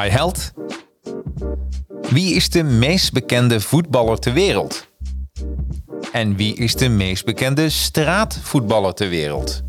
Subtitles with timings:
[0.00, 0.52] Hi held.
[2.10, 4.88] Wie is de meest bekende voetballer ter wereld?
[6.12, 9.62] En wie is de meest bekende straatvoetballer ter wereld?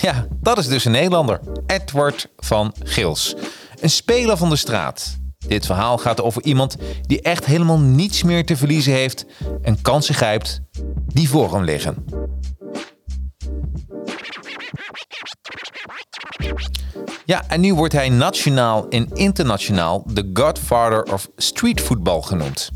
[0.00, 1.40] Ja, dat is dus een Nederlander.
[1.66, 3.34] Edward van Gils.
[3.80, 5.16] Een speler van de straat.
[5.46, 9.26] Dit verhaal gaat over iemand die echt helemaal niets meer te verliezen heeft
[9.62, 10.60] en kansen grijpt
[11.06, 12.04] die voor hem liggen.
[17.28, 22.70] Ja, en nu wordt hij nationaal en internationaal de Godfather of streetvoetbal genoemd.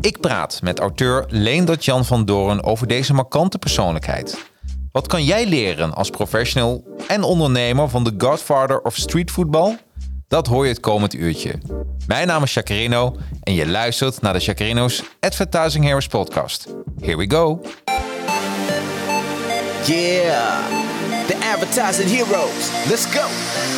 [0.00, 4.44] Ik praat met auteur Leendert Jan van Doren over deze markante persoonlijkheid.
[4.92, 9.76] Wat kan jij leren als professional en ondernemer van de Godfather of streetvoetbal?
[10.26, 11.54] Dat hoor je het komend uurtje.
[12.06, 16.66] Mijn naam is Chacarino en je luistert naar de Chacarino's Advertising Heroes podcast.
[17.00, 17.60] Here we go.
[19.84, 20.86] Yeah,
[21.26, 22.70] the advertising heroes.
[22.88, 23.77] Let's go.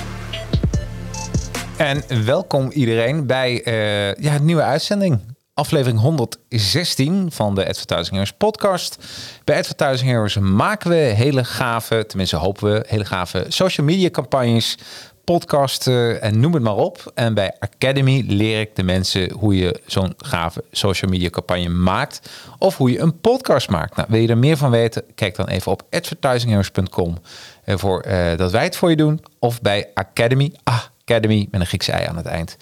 [1.81, 5.19] En welkom iedereen bij uh, ja, een nieuwe uitzending.
[5.53, 8.97] Aflevering 116 van de Advertising Heroes podcast.
[9.43, 14.77] Bij Advertising Heroes maken we hele gave, tenminste hopen we, hele gave social media campagnes,
[15.23, 17.11] podcasten en noem het maar op.
[17.15, 22.29] En bij Academy leer ik de mensen hoe je zo'n gave social media campagne maakt.
[22.57, 23.95] Of hoe je een podcast maakt.
[23.95, 25.03] Nou, wil je er meer van weten?
[25.15, 27.17] Kijk dan even op advertisingheroes.com
[27.65, 29.23] voor uh, dat wij het voor je doen.
[29.39, 30.53] Of bij Academy.
[30.63, 32.57] Ah, Academy met een Griekse aan het eind.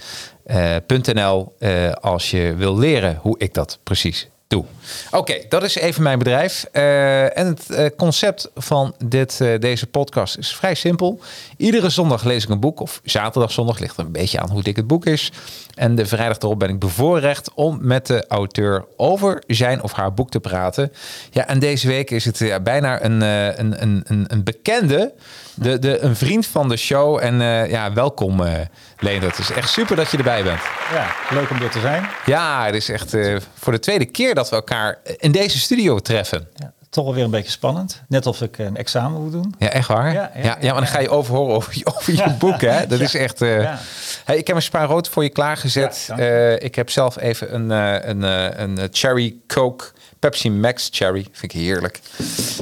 [0.45, 0.75] Uh,
[1.13, 4.65] .nl uh, als je wil leren hoe ik dat precies doe.
[5.11, 6.65] Oké, dat is even mijn bedrijf.
[6.73, 11.19] Uh, en het concept van dit, deze podcast is vrij simpel.
[11.57, 14.63] Iedere zondag lees ik een boek, of zaterdag, zondag, ligt er een beetje aan hoe
[14.63, 15.31] dik het boek is.
[15.75, 20.13] En de vrijdag erop ben ik bevoorrecht om met de auteur over zijn of haar
[20.13, 20.91] boek te praten.
[21.31, 25.13] Ja, en deze week is het bijna een, een, een, een bekende,
[25.59, 27.19] de, de, een vriend van de show.
[27.21, 28.51] En uh, ja, welkom uh,
[28.99, 29.21] Leen.
[29.21, 30.59] Het is echt super dat je erbij bent.
[30.93, 32.07] Ja, leuk om er te zijn.
[32.25, 35.99] Ja, het is echt uh, voor de tweede keer dat we elkaar in deze studio
[35.99, 36.47] treffen.
[36.55, 38.01] Ja, toch alweer een beetje spannend.
[38.07, 39.55] Net of ik een examen moet doen.
[39.59, 40.13] Ja, echt waar?
[40.13, 42.61] Ja, ja, ja, ja maar dan ga je overhoren over je, over je boek.
[42.61, 42.87] Hè?
[42.87, 43.39] Dat is echt...
[43.39, 46.09] Hey, ik heb een spaar rood voor je klaargezet.
[46.57, 47.69] ik heb zelf even een,
[48.09, 48.23] een,
[48.61, 49.85] een cherry coke...
[50.19, 51.27] Pepsi Max Cherry.
[51.31, 51.99] Vind ik heerlijk.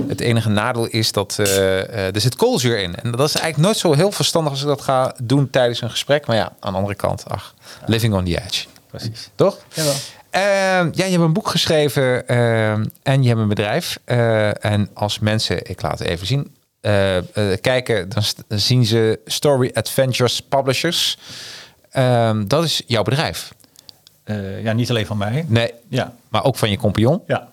[0.07, 2.95] Het enige nadeel is dat uh, uh, er zit koolzuur in.
[2.95, 5.89] En dat is eigenlijk nooit zo heel verstandig als ik dat ga doen tijdens een
[5.89, 6.25] gesprek.
[6.25, 7.53] Maar ja, aan de andere kant, ach,
[7.85, 8.65] living on the edge.
[8.89, 9.29] Precies.
[9.35, 9.57] Toch?
[9.73, 9.93] Jawel.
[10.37, 12.27] Uh, ja, je hebt een boek geschreven
[13.03, 13.99] en je hebt een bedrijf.
[14.59, 16.55] en als mensen, ik laat het even zien,
[17.61, 21.17] kijken, dan, dan zien ze Story Adventures Publishers.
[21.89, 23.53] Ehm, dat is jouw bedrijf.
[24.61, 25.45] Ja, niet alleen van mij.
[25.47, 26.13] Nee, ja.
[26.29, 27.21] maar ook van je compagnon.
[27.27, 27.49] Ja.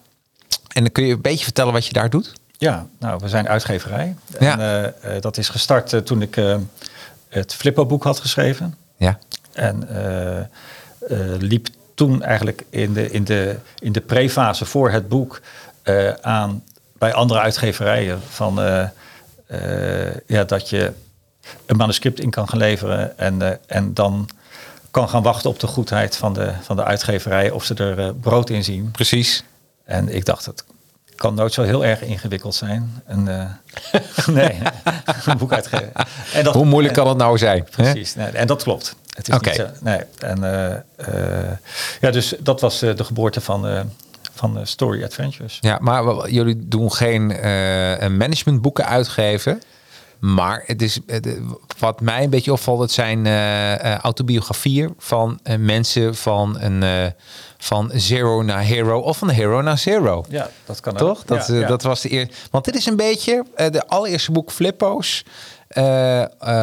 [0.73, 2.33] En dan kun je een beetje vertellen wat je daar doet?
[2.59, 4.17] Ja, nou, we zijn uitgeverij.
[4.39, 4.59] Ja.
[4.59, 6.41] En, uh, dat is gestart uh, toen ik
[7.29, 8.75] het Flippo-boek had geschreven.
[8.97, 9.19] Ja.
[9.53, 9.89] En
[11.39, 15.41] liep toen eigenlijk in de, in de, in de pre-fase voor het boek
[16.21, 16.63] aan
[16.99, 18.55] bij andere uitgeverijen van
[20.27, 20.93] ja, dat je
[21.67, 24.29] een manuscript in kan gaan leveren en, en dan
[24.91, 28.51] kan gaan wachten op de goedheid van de, van de uitgeverij, of ze er brood
[28.51, 28.91] in zien.
[28.91, 29.45] Precies.
[29.85, 30.65] En ik dacht, het
[31.15, 33.03] kan nooit zo heel erg ingewikkeld zijn.
[33.07, 33.25] En,
[34.27, 34.59] nee,
[35.27, 35.93] een boek uitgeven.
[36.33, 37.65] En dat, Hoe moeilijk kan het nou zijn?
[37.71, 38.95] Precies, nee, en dat klopt.
[39.15, 41.53] Het is nee, en uh,
[42.01, 43.91] ja, dus dat was de geboorte van
[44.35, 45.59] van Story Adventures.
[45.61, 47.27] Ja, maar jullie doen geen
[48.17, 49.63] managementboeken uitgeven.
[50.19, 50.99] Maar het is,
[51.79, 53.27] wat mij een beetje opvalt, het zijn
[54.01, 57.13] autobiografieën van mensen van, een,
[57.65, 60.25] van zero naar hero of van hero naar zero.
[60.29, 61.19] Ja, dat kan Toch?
[61.19, 61.27] ook.
[61.27, 61.67] Dat, ja, ja.
[61.67, 62.35] dat was de eerste.
[62.51, 65.25] Want dit is een beetje de allereerste boek Flippo's.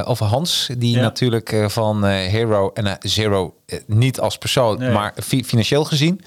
[0.05, 1.01] over Hans, die ja.
[1.01, 3.53] natuurlijk van hero en zero,
[3.85, 4.91] niet als persoon, Nee.
[4.91, 6.21] maar fi financieel gezien.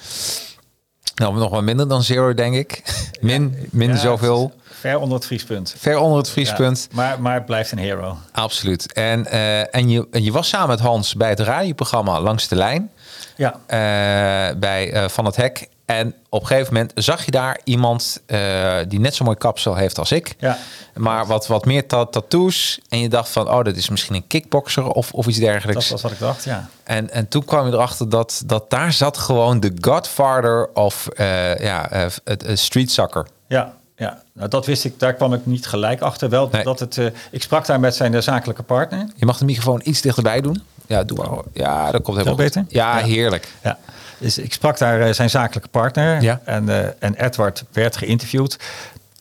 [1.14, 2.82] Nou, nog wel minder dan zero, denk ik.
[3.20, 4.52] Min, min Ja, zoveel.
[4.80, 5.74] Ver onder het vriespunt.
[5.78, 6.88] Ver onder het vriespunt.
[6.92, 8.16] Maar, maar het blijft een hero.
[8.32, 8.92] Absoluut.
[8.92, 12.56] En, eh, en, je, en je was samen met Hans bij het radioprogramma Langs de
[12.56, 12.90] Lijn.
[13.36, 15.68] Ja, eh, bij eh, Van het Hek.
[15.84, 19.74] En op een gegeven moment zag je daar iemand eh, die net zo mooi kapsel
[19.76, 20.34] heeft als ik.
[20.38, 20.58] Ja.
[20.94, 22.80] Maar wat, wat meer ta- tattoos.
[22.88, 25.88] En je dacht van, oh, dat is misschien een kickboxer of, of iets dergelijks.
[25.88, 26.68] dat was wat ik dacht, ja.
[26.84, 31.58] En, en toen kwam je erachter dat, dat daar zat gewoon de godfather of eh,
[31.58, 31.88] ja,
[32.24, 33.26] het street soccer.
[33.48, 34.22] Ja, ja.
[34.32, 36.28] Nou, dat wist ik, daar kwam ik niet gelijk achter.
[36.28, 36.62] Wel Nee.
[36.64, 37.00] dat het,
[37.30, 39.06] ik sprak daar met zijn zakelijke partner.
[39.16, 40.62] Je mag de microfoon iets dichterbij doen.
[40.86, 41.42] Ja, doe maar.
[41.52, 42.64] Ja, dat komt helemaal beter?
[42.68, 43.04] Ja, Ja.
[43.04, 43.48] heerlijk.
[43.62, 43.78] Ja.
[44.18, 46.22] Dus ik sprak daar eh, zijn zakelijke partner.
[46.22, 46.40] Ja.
[46.44, 48.58] En, eh, en Edward werd geïnterviewd.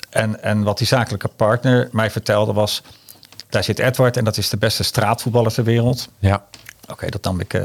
[0.10, 2.82] En, en wat die zakelijke partner mij vertelde was...
[3.50, 6.10] Daar zit Edward en dat is de beste straatvoetballer ter wereld.
[6.20, 6.44] Ja.
[6.90, 7.62] Oké, dat nam ik eh,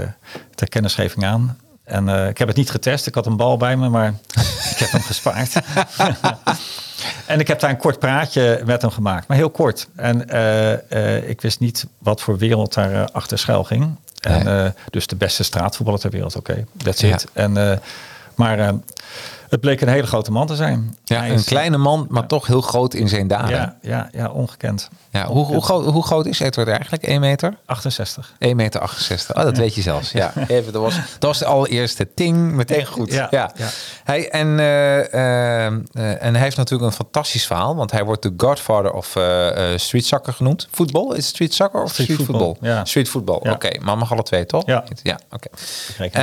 [0.55, 1.59] ter kennisgeving aan.
[1.85, 3.06] En ik heb het niet getest.
[3.06, 4.09] Ik had een bal bij me, maar
[4.73, 5.53] ik heb hem gespaard.
[7.28, 9.88] en ik heb daar een kort praatje met hem gemaakt, maar heel kort.
[9.96, 13.96] En eh, eh, ik wist niet wat voor wereld daar eh, achter schuil ging.
[14.20, 14.70] En, Nee.
[14.90, 17.14] dus de beste straatvoetballer ter wereld, oké, that's Ja.
[17.14, 17.26] it.
[17.32, 17.80] En,
[18.38, 18.69] maar eh,
[19.49, 20.96] het bleek een hele grote man te zijn.
[21.05, 23.50] Ja, Hij een is- kleine man, maar toch heel groot in zijn daden.
[23.50, 23.76] Ja.
[23.81, 24.88] Ja, ja, ja, ongekend.
[25.26, 27.02] hoe, hoe, groot, hoe groot is Edward eigenlijk?
[27.02, 27.56] 1 meter?
[27.67, 28.32] 68.
[28.38, 29.37] 1 meter 68.
[29.37, 30.12] Oh, dat weet je zelfs.
[30.12, 33.12] Ja, even, dat, was, dat was de allereerste ting, meteen goed.
[33.12, 33.69] Ja, Ja, ja.
[34.05, 35.73] Hij, en, eh, eh, eh,
[36.23, 39.79] en hij heeft natuurlijk een fantastisch verhaal, want hij wordt de godfather of eh, eh,
[39.79, 40.69] street soccer genoemd.
[40.70, 41.11] Voetbal?
[41.11, 42.56] Is het street soccer of street, Street voetbal?
[42.61, 42.85] ja.
[42.85, 43.52] Street voetbal, Ja.
[43.52, 43.70] oké.
[43.81, 44.67] Maar mag alle twee, toch?
[44.67, 44.85] Ja.
[45.02, 45.49] Ja, oké.
[45.96, 46.14] Het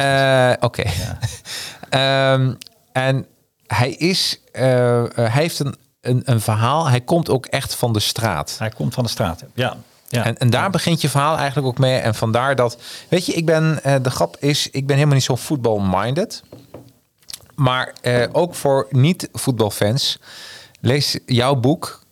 [1.95, 2.33] Eh.
[2.33, 2.53] Ehm,
[2.91, 3.25] en
[3.67, 6.89] hij is, eh, eh, hij heeft een, een, een verhaal.
[6.89, 8.55] Hij komt ook echt van de straat.
[8.59, 9.43] Hij komt van de straat.
[9.53, 9.77] Ja,
[10.07, 10.23] ja.
[10.23, 11.97] En, en daar begint je verhaal eigenlijk ook mee.
[11.97, 12.77] En vandaar dat,
[13.09, 16.43] weet je, ik ben, eh, de grap is, ik ben helemaal niet zo voetbal-minded.
[17.55, 17.93] Maar
[18.31, 20.19] ook voor niet-voetbalfans,
[20.81, 22.04] lees jouw boek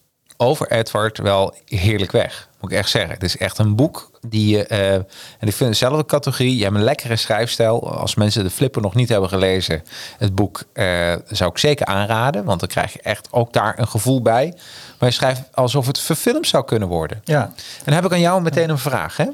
[0.43, 2.49] over Edward wel heerlijk weg.
[2.59, 3.13] Moet ik echt zeggen.
[3.13, 5.07] Het is echt een boek die je, eh, en
[5.39, 6.57] ik vind dezelfde categorie.
[6.57, 7.97] Je hebt een lekkere schrijfstijl.
[7.97, 9.83] Als mensen de flipper nog niet hebben gelezen,
[10.17, 12.43] het boek eh, zou ik zeker aanraden.
[12.43, 14.53] Want dan krijg je echt ook daar een gevoel bij.
[14.99, 17.21] Maar je schrijft alsof het verfilmd zou kunnen worden.
[17.23, 17.43] ja.
[17.43, 19.17] En dan heb ik aan jou meteen een vraag.
[19.17, 19.25] Hè?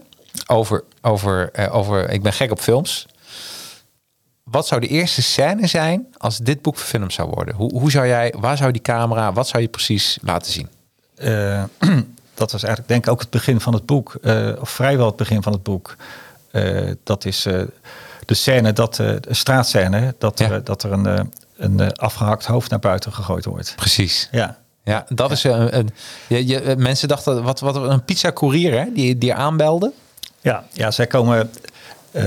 [0.48, 3.08] Over, over, eh, over, ik ben gek op films.
[4.44, 7.56] Wat zou de eerste scène zijn als dit boek verfilmd zou worden?
[7.56, 10.70] Hoe, hoe zou jij, waar zou die camera, wat zou je precies laten zien?
[11.20, 11.64] Eh,
[12.34, 14.16] dat was eigenlijk denk ik ook het begin van het boek.
[14.22, 15.96] eh, of vrijwel het begin van het boek.
[16.52, 17.42] Eh, dat is
[18.26, 20.50] de scène, dat, de straatscène, dat, Ja.
[20.50, 23.74] er, dat er een, een eh, afgehakt hoofd naar buiten gegooid wordt.
[23.76, 24.28] Precies.
[24.32, 25.78] Ja, Ja, dat is een.
[25.78, 25.90] een
[26.28, 28.86] je, je, mensen dachten, wat, wat een pizza courier, hè?
[28.94, 29.92] Die, die aanbelde.
[30.42, 31.52] ja, ja zij komen,
[32.12, 32.24] eh,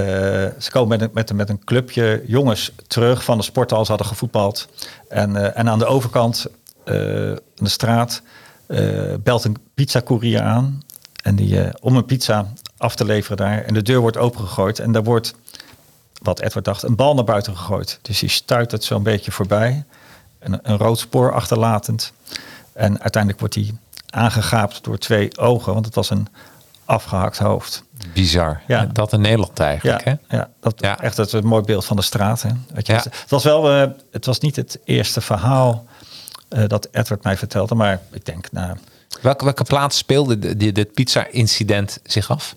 [0.58, 3.82] ze komen met, een, met, een- met een clubje jongens terug van de sporthal.
[3.84, 4.68] Ze hadden gevoetbald.
[5.08, 6.46] En, en aan de overkant,
[6.84, 6.94] aan
[7.54, 8.22] de straat,
[9.22, 10.82] belt een pizzacourier aan.
[11.22, 13.62] En die, eh, om een pizza af te leveren daar.
[13.64, 14.78] En de deur wordt opengegooid.
[14.78, 15.34] En daar wordt,
[16.22, 17.98] wat Edward dacht, een bal naar buiten gegooid.
[18.02, 19.84] Dus die stuit het zo'n beetje voorbij.
[20.38, 22.12] Een, een rood spoor achterlatend.
[22.72, 23.74] En uiteindelijk wordt hij
[24.10, 25.72] aangegaapt door twee ogen.
[25.72, 26.26] Want het was een
[26.84, 27.84] afgehakt hoofd.
[28.14, 28.60] Bizar.
[28.66, 28.84] Ja.
[28.84, 30.36] Dat in Nederland eigenlijk, Ja, hè?
[30.36, 31.00] ja, dat, Ja.
[31.00, 32.42] echt het, een mooi beeld van de straat.
[32.42, 32.48] Hè?
[32.48, 32.94] Je, Ja.
[32.94, 35.84] Het was wel, eh, het was niet het eerste verhaal
[36.52, 38.76] eh, dat Edward mij vertelde, maar ik denk, nou,
[39.20, 42.54] Welke, welke plaats speelde dit pizza-incident zich af?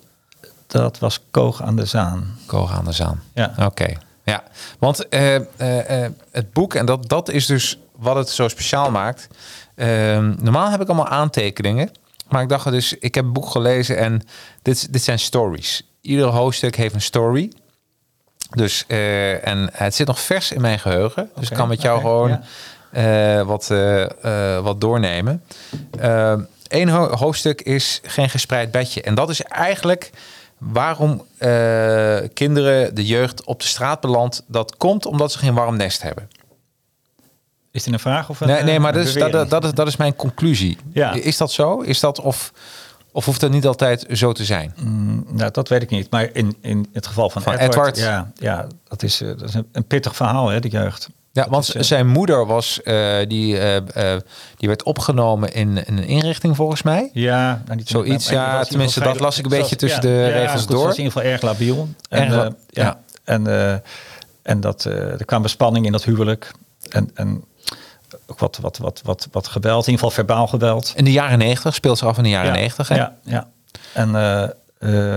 [0.68, 2.38] dat was Koog aan de Zaan.
[2.46, 3.24] Koog aan de Zaan.
[3.34, 3.54] Ja.
[3.60, 3.94] Oké.
[4.24, 4.44] Ja,
[4.80, 9.28] want eh, eh, het boek, en dat, dat is dus wat het zo speciaal maakt.
[9.75, 11.92] Ehm, normaal heb ik allemaal aantekeningen.
[12.30, 14.22] Maar ik dacht dus, ik heb het boek gelezen en
[14.62, 15.84] dit, dit zijn stories.
[16.02, 17.52] Ieder hoofdstuk heeft een story.
[18.50, 21.30] Dus, en het zit nog vers in mijn geheugen.
[21.36, 22.42] Dus ik kan met jou gewoon ja.
[22.96, 25.44] Eh, wat, eh, eh, wat doornemen.
[26.68, 29.02] Eén hoofdstuk is geen gespreid bedje.
[29.02, 30.12] En dat is eigenlijk
[30.58, 31.25] waarom
[32.34, 34.44] kinderen, de jeugd op de straat belandt.
[34.48, 36.30] Dat komt omdat ze geen warm nest hebben.
[37.72, 39.14] Is dit een vraag of een Nee, nee maar dat is,
[39.50, 40.78] dat, is, dat is mijn conclusie.
[40.94, 41.14] Ja.
[41.14, 41.80] Is dat zo?
[41.82, 42.52] Is dat of,
[43.12, 44.74] of hoeft dat niet altijd zo te zijn?
[44.75, 46.12] Mm, nou, dat weet ik niet.
[46.12, 47.98] Maar in, in het geval van, Van Edward, Edward.
[47.98, 51.10] Ja, ja, dat is, dat is een, een pittig verhaal, hè, de jeugd.
[51.36, 54.15] Ja, want is, eh, zijn moeder was, eh, die, eh,
[54.58, 57.10] die werd opgenomen in, in een inrichting volgens mij.
[57.13, 60.68] Ja, nou, niet Zoiets, maar- ja, tenminste, dat las ik een beetje tussen de regels
[60.68, 60.86] door.
[60.86, 61.88] Was in ieder geval erg labiel.
[62.10, 63.00] En, Erg ja.
[63.24, 63.48] En,
[64.42, 66.51] en dat, er kwam spanning in dat huwelijk.
[66.89, 67.44] En, en
[68.27, 70.94] ook wat, wat, wat, wat, wat geweld, in ieder geval verbaal geweld.
[70.96, 72.96] In de jaren negentig, speelt zich af in de jaren ja, negentig.
[72.96, 73.48] Ja, ja.
[73.94, 74.42] En eh,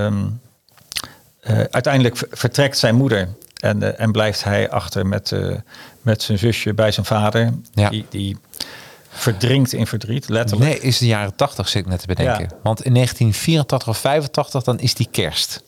[0.05, 0.25] ehm,
[1.39, 3.27] eh, uiteindelijk ver- vertrekt zijn moeder
[3.59, 5.31] En, en blijft hij achter met,
[6.01, 7.53] met zijn zusje bij zijn vader.
[7.73, 7.89] Ja.
[7.89, 8.37] Die, die
[9.09, 10.69] verdrinkt in verdriet, letterlijk.
[10.71, 12.41] Nee, is de jaren 80 zit ik net te bedenken.
[12.49, 12.57] Ja.
[12.63, 15.63] Want in 1984 of 85 dan is die kerst.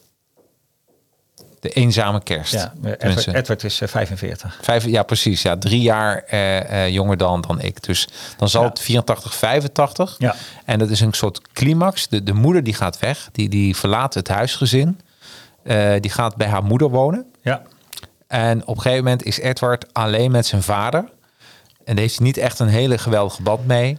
[1.59, 2.53] De eenzame kerst.
[2.53, 4.59] Ja, Edward, Edward is eh, 45.
[4.61, 5.41] Vijf, ja, precies.
[5.41, 7.83] Ja, drie jaar eh, eh, jonger dan, dan ik.
[7.83, 8.07] Dus
[8.38, 8.69] dan zal Ja.
[8.69, 10.15] het 84, 85.
[10.17, 10.35] Ja.
[10.65, 12.07] En dat is een soort climax.
[12.07, 13.29] De, de moeder die gaat weg.
[13.31, 15.00] Die, die verlaat het huisgezin.
[15.63, 17.25] Eh, die gaat bij haar moeder wonen.
[17.41, 17.61] Ja,
[18.31, 21.00] En op een gegeven moment is Edward alleen met zijn vader.
[21.85, 23.97] En daar heeft hij niet echt een hele geweldige band mee.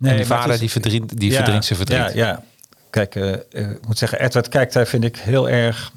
[0.00, 2.12] en die vader is- die, verdriet, die Ja, verdrinkt zijn verdriet.
[2.14, 2.42] Ja, ja.
[2.90, 3.38] Kijk, eh, eh,
[3.70, 5.92] ik moet zeggen, Edward kijkt daar, vind ik, heel erg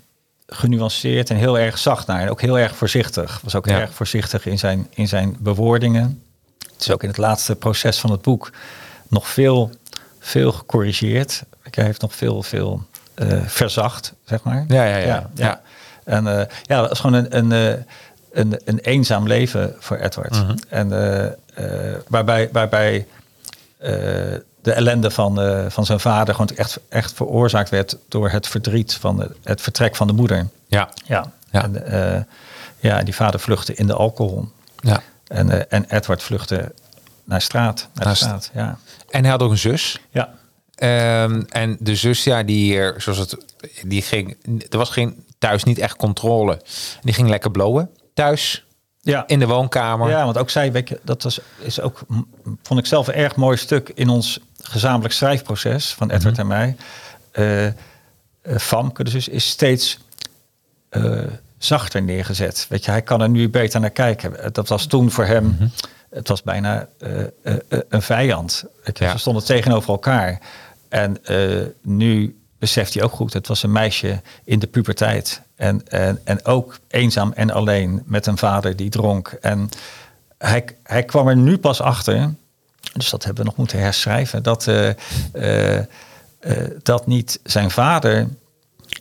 [0.48, 2.22] genuanceerd en heel erg zacht naar.
[2.22, 3.39] En ook heel erg voorzichtig.
[3.43, 3.79] Was ook Ja.
[3.79, 6.24] erg voorzichtig in zijn, in zijn bewoordingen.
[6.74, 8.51] Het is ook in het laatste proces van het boek
[9.07, 9.72] nog veel,
[10.19, 11.43] veel gecorrigeerd.
[11.72, 14.65] Hij heeft nog veel, veel eh, verzacht, zeg maar.
[14.67, 15.29] Ja, ja, ja.
[15.36, 15.62] Ja.
[16.08, 17.84] En eh, ja, dat is gewoon een, een, eh,
[18.32, 20.32] een, een eenzaam leven voor Edward.
[20.32, 20.56] Mhm.
[20.70, 20.92] En
[21.56, 23.08] eh, waarbij, waarbij
[24.62, 25.40] de ellende van,
[25.72, 29.96] van zijn vader gewoon echt, echt veroorzaakt werd door het verdriet van de- het vertrek
[29.96, 30.48] van de moeder.
[30.68, 30.90] Ja.
[31.06, 31.32] Ja.
[31.52, 31.64] Ja.
[31.64, 32.28] En
[32.80, 34.48] ja, die vader vluchtte in de alcohol.
[34.80, 35.02] ja.
[35.28, 36.72] En, en Edward vluchtte
[37.24, 37.88] naar straat.
[37.94, 38.50] Naar, Naar straat.
[38.54, 38.78] Ja.
[39.10, 40.00] En hij had ook een zus.
[40.10, 40.30] Ja.
[40.76, 43.38] Ehm, en de zus, ja, die, zoals het,
[43.86, 44.38] die ging,
[44.70, 46.62] er was geen, thuis niet echt controle.
[47.01, 48.65] Die ging lekker blowen thuis
[49.01, 49.24] Ja.
[49.27, 50.10] in de woonkamer.
[50.10, 52.00] Ja, want ook zij, weet je, dat was, is ook,
[52.63, 56.41] vond ik zelf een erg mooi stuk in ons gezamenlijk schrijfproces van Edward Mhm.
[56.41, 56.75] en mij.
[57.32, 57.74] Eh eh,
[58.58, 59.98] Famke, dus is- steeds
[60.89, 61.20] eh,
[61.58, 62.65] zachter neergezet.
[62.70, 64.53] Weet je, hij kan er nu beter naar kijken.
[64.53, 65.67] Dat was toen voor hem, Mhm.
[66.10, 66.88] het was bijna
[67.89, 68.63] een vijand.
[68.84, 69.12] Weet je, Ja.
[69.12, 70.39] Ze stonden tegenover elkaar.
[70.89, 71.17] En
[71.82, 75.42] nu beseft hij ook goed, het was een meisje in de puberteit.
[75.56, 79.28] En, en, en ook eenzaam en alleen met een vader die dronk.
[79.28, 79.70] En
[80.38, 82.34] hij, hij kwam er nu pas achter,
[82.94, 85.86] dus dat hebben we nog moeten herschrijven, dat, eh, eh, eh,
[86.84, 88.28] dat niet zijn vader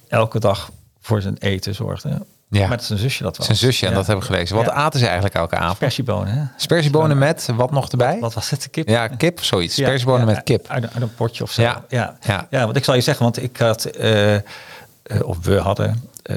[0.08, 0.70] elke dag
[1.00, 2.26] voor zijn eten zorgde.
[2.48, 2.68] Ja.
[2.68, 3.46] Dat zijn zusje dat was.
[3.46, 3.96] Zijn zusje, en Ja.
[3.96, 4.56] dat hebben we gelezen.
[4.56, 4.72] Wat Ja.
[4.72, 5.76] aten ze eigenlijk elke avond?
[5.76, 6.42] Spersiebonen, hè?
[6.56, 8.18] Spersiebonen met, wat nog erbij?
[8.20, 8.88] Wat was het, de kip?
[8.88, 9.74] Ja, kip, zoiets.
[9.74, 10.66] Spersiebonen met kip.
[10.68, 11.62] Uit, uit een potje of zo.
[11.62, 12.16] Ja, Ja,
[12.50, 12.64] ja.
[12.64, 14.42] want ik zal je zeggen, want ik had, eh, eh,
[15.22, 16.36] of we hadden, eh,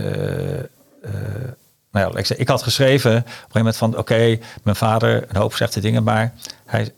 [1.91, 5.53] nou ja, ik, had geschreven op een gegeven moment van, oké, mijn vader, een hoop
[5.53, 6.33] slechte dingen, maar
[6.65, 6.91] hij,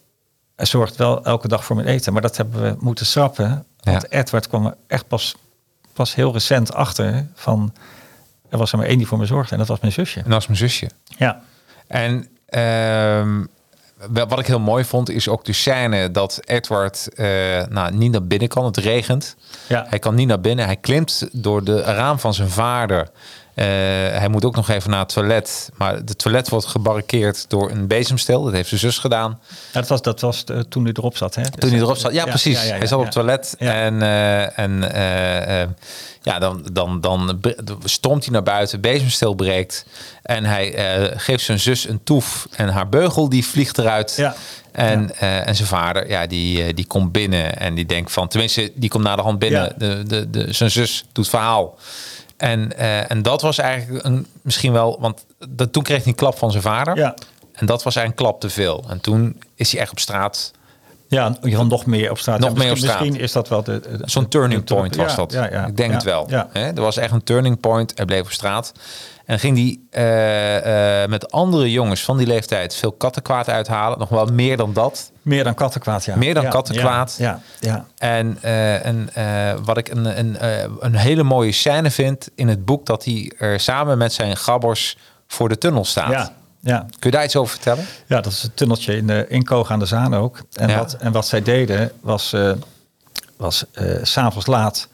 [0.56, 2.14] hij zorgt wel elke dag voor mijn eten.
[2.14, 4.12] Maar dat hebben we moeten schrappen, want.
[4.12, 5.36] Edward kwam er echt pas,
[5.94, 7.74] pas heel recent achter van,
[8.52, 10.18] er was er maar één die voor me zorgde en dat was mijn zusje.
[10.18, 10.90] En dat was mijn zusje.
[11.18, 11.42] Ja,
[11.88, 12.28] En
[14.12, 17.26] wel- wat ik heel mooi vond, is ook de scène dat Edward eh,
[17.70, 18.66] nou, niet naar binnen kan.
[18.66, 19.36] Het regent.
[19.68, 19.86] Ja.
[19.90, 20.66] Hij kan niet naar binnen.
[20.66, 23.10] Hij klimt door de raam van zijn vader.
[23.54, 23.66] Eh,
[24.20, 25.70] hij moet ook nog even naar het toilet.
[25.78, 28.44] Maar het toilet wordt gebarricadeerd door een bezemstel.
[28.44, 29.40] Dat heeft zijn zus gedaan.
[29.72, 31.36] Ja, dat was, dat was de- toen hij erop zat.
[31.36, 31.52] Hè?
[31.52, 32.14] Toen hij erop zat.
[32.14, 32.64] Ja, precies.
[32.68, 33.56] ja, hij zat op het toilet.
[33.58, 35.70] En, eh, en eh, eh,
[36.22, 37.42] ja, dan, dan, dan
[37.84, 38.82] stormt hij naar buiten.
[38.82, 39.86] Bezemstil breekt.
[40.24, 42.48] En hij eh, geeft zijn zus een toef.
[42.56, 44.14] En haar beugel die vliegt eruit.
[44.18, 44.36] Ja.
[44.72, 47.58] En, eh, en zijn vader, ja, die, eh, die komt binnen.
[47.58, 49.74] En die denkt van, tenminste, die komt naar de hand binnen.
[49.78, 51.78] De, de, de, zijn zus doet verhaal.
[52.42, 56.16] En, eh, en dat was eigenlijk een, misschien wel, want dat, toen kreeg hij een
[56.16, 56.98] klap van zijn vader.
[56.98, 57.16] Ja.
[57.54, 58.84] En dat was eigenlijk een klap te veel.
[58.90, 60.52] En toen is hij echt op straat
[61.12, 62.40] Ja, ieder geval nog meer op straat.
[62.40, 63.04] Nog Ja, meer op misschien- straat.
[63.06, 63.80] Misschien is dat wel de...
[63.80, 65.32] de- Zo'n turning de- point was dat.
[65.32, 66.26] Ja, ik denk het wel.
[66.30, 66.48] Ja.
[66.52, 66.62] Hè?
[66.68, 67.92] Er was echt een turning point.
[67.96, 68.72] Hij bleef op straat.
[69.26, 74.00] En ging hij eh, eh, met andere jongens van die leeftijd veel kattenkwaad uithalen.
[74.00, 75.12] Nog wel meer dan dat.
[75.22, 76.16] Meer dan kattenkwaad, ja.
[76.16, 77.16] Meer dan Ja, kattenkwaad.
[77.18, 77.86] Ja, ja, ja.
[77.98, 79.10] En, eh, en
[79.64, 80.38] wat ik een, een,
[80.80, 82.86] een hele mooie scène vind in het boek...
[82.86, 86.12] dat hij er samen met zijn gabbers voor de tunnel staat.
[86.12, 86.80] ja, ja.
[87.00, 87.86] Kun je daar iets over vertellen?
[88.08, 90.42] Ja, dat is het tunneltje in, de in Koog aan de Zaan ook.
[90.54, 90.78] En, Ja.
[90.78, 92.52] wat, en wat zij deden was, eh
[93.38, 93.66] was
[94.02, 94.88] s s'avonds laat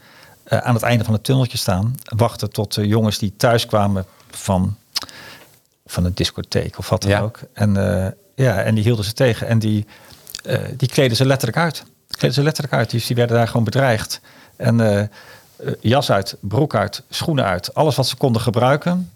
[0.44, 1.96] eh, aan het einde van het tunneltje staan.
[2.04, 4.78] Wachten tot de jongens die thuis kwamen van,
[5.86, 7.20] van een discotheek of wat dan Ja.
[7.20, 7.40] ook.
[7.54, 7.74] En,
[8.36, 9.48] ja, en die hielden ze tegen.
[9.48, 9.86] En die,
[10.78, 11.84] die kleden ze letterlijk uit.
[12.10, 12.90] Kleden ze letterlijk uit.
[12.90, 14.22] Dus die werden daar gewoon bedreigd.
[14.56, 15.10] En
[15.80, 17.74] jas uit, broek uit, schoenen uit.
[17.74, 19.12] Alles wat ze konden gebruiken.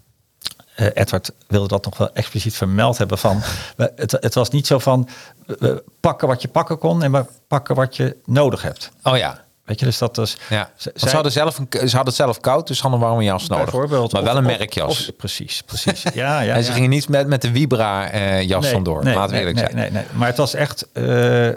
[0.74, 3.40] Eh, Edward wilde dat nog wel expliciet vermeld hebben van.
[3.76, 5.08] het, het was niet zo van
[5.46, 8.90] we pakken wat je pakken kon en we pakken wat je nodig hebt.
[9.02, 9.40] Oh ja.
[9.64, 10.36] Weet je, dus dat was.
[10.48, 13.00] Ja, z- Want ze, hadden zelf een, ze hadden het zelf koud, dus ze hadden
[13.00, 13.64] een warme jas nodig.
[13.64, 14.12] bijvoorbeeld.
[14.12, 15.08] Maar wel of- een merkjas.
[15.08, 16.02] of- precies, precies.
[16.14, 16.54] Ja, ja.
[16.54, 16.74] en ze ja.
[16.74, 19.04] gingen niet met, met de Vibra eh, jas Nee, vandoor.
[19.04, 19.92] nee, laten we nee, eerlijk nee, zijn.
[19.92, 20.16] Nee, nee.
[20.18, 20.92] Maar het was echt.
[20.92, 21.48] eh,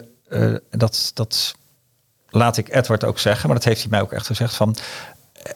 [0.70, 1.54] dat, dat
[2.28, 4.76] laat ik Edward ook zeggen, maar dat heeft hij mij ook echt gezegd van.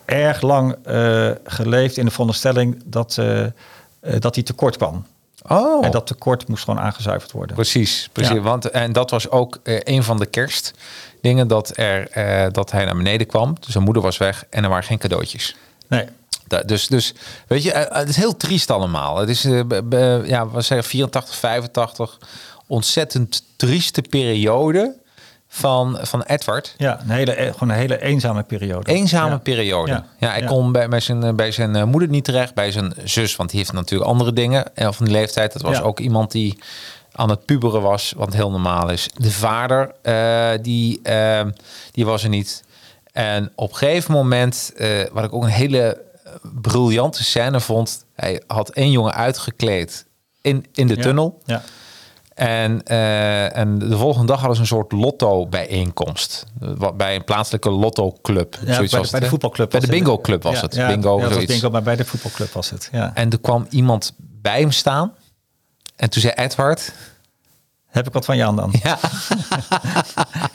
[0.05, 3.45] Erg lang eh, geleefd in de veronderstelling dat, eh,
[4.19, 5.07] dat hij tekort kwam.
[5.49, 7.55] Oh, En dat tekort moest gewoon aangezuiverd worden.
[7.57, 8.09] precies.
[8.13, 8.35] precies.
[8.35, 8.41] Ja.
[8.41, 12.09] Want, en dat was ook een van de kerstdingen dat, er,
[12.53, 13.55] dat hij naar beneden kwam.
[13.61, 15.57] Dus zijn moeder was weg en er waren geen cadeautjes.
[15.89, 16.05] Nee,
[16.47, 17.15] Da- Dus, dus
[17.47, 19.17] weet je, het is heel triest allemaal.
[19.19, 22.19] Het is, ja, we zeggen 84, 85.
[22.67, 24.97] Ontzettend trieste periode
[25.53, 26.75] van, van Edward.
[26.77, 28.91] ja, een hele, eh, gewoon een hele eenzame periode.
[28.93, 29.39] Eenzame Ja.
[29.39, 29.91] periode.
[29.91, 30.31] Ja, Ja.
[30.31, 30.47] hij Ja.
[30.47, 33.59] kon bij, bij, zijn, bij zijn eh, moeder niet terecht, bij zijn zus, want die
[33.59, 34.77] heeft natuurlijk andere dingen.
[34.77, 36.59] En van die leeftijd, dat was ook iemand die
[37.13, 39.09] aan het puberen was, wat heel normaal is.
[39.15, 41.41] De vader, eh, die, eh,
[41.93, 42.65] die was er niet.
[43.13, 48.05] En op een gegeven moment, eh, wat ik ook een hele eh, briljante scène vond,
[48.15, 50.07] hij had één jongen uitgekleed
[50.41, 51.41] in, in de tunnel.
[51.45, 51.63] Ja.
[52.41, 56.47] En, eh, en de volgende dag hadden ze een soort lotto-bijeenkomst.
[56.97, 58.57] Bij een plaatselijke lotto-club.
[58.65, 59.71] Ja, bij, de, bij voetbalclub.
[59.71, 60.75] Bij de bingo-club was het.
[60.75, 61.53] Ja, bingo, ja, dat was zoiets.
[61.53, 62.89] bingo, maar bij de voetbalclub was het.
[62.93, 63.11] Ja.
[63.15, 65.13] En er kwam iemand bij hem staan.
[65.97, 66.93] En toen zei Edward...
[67.91, 68.73] Heb ik wat van je aan dan?
[68.83, 68.99] Ja,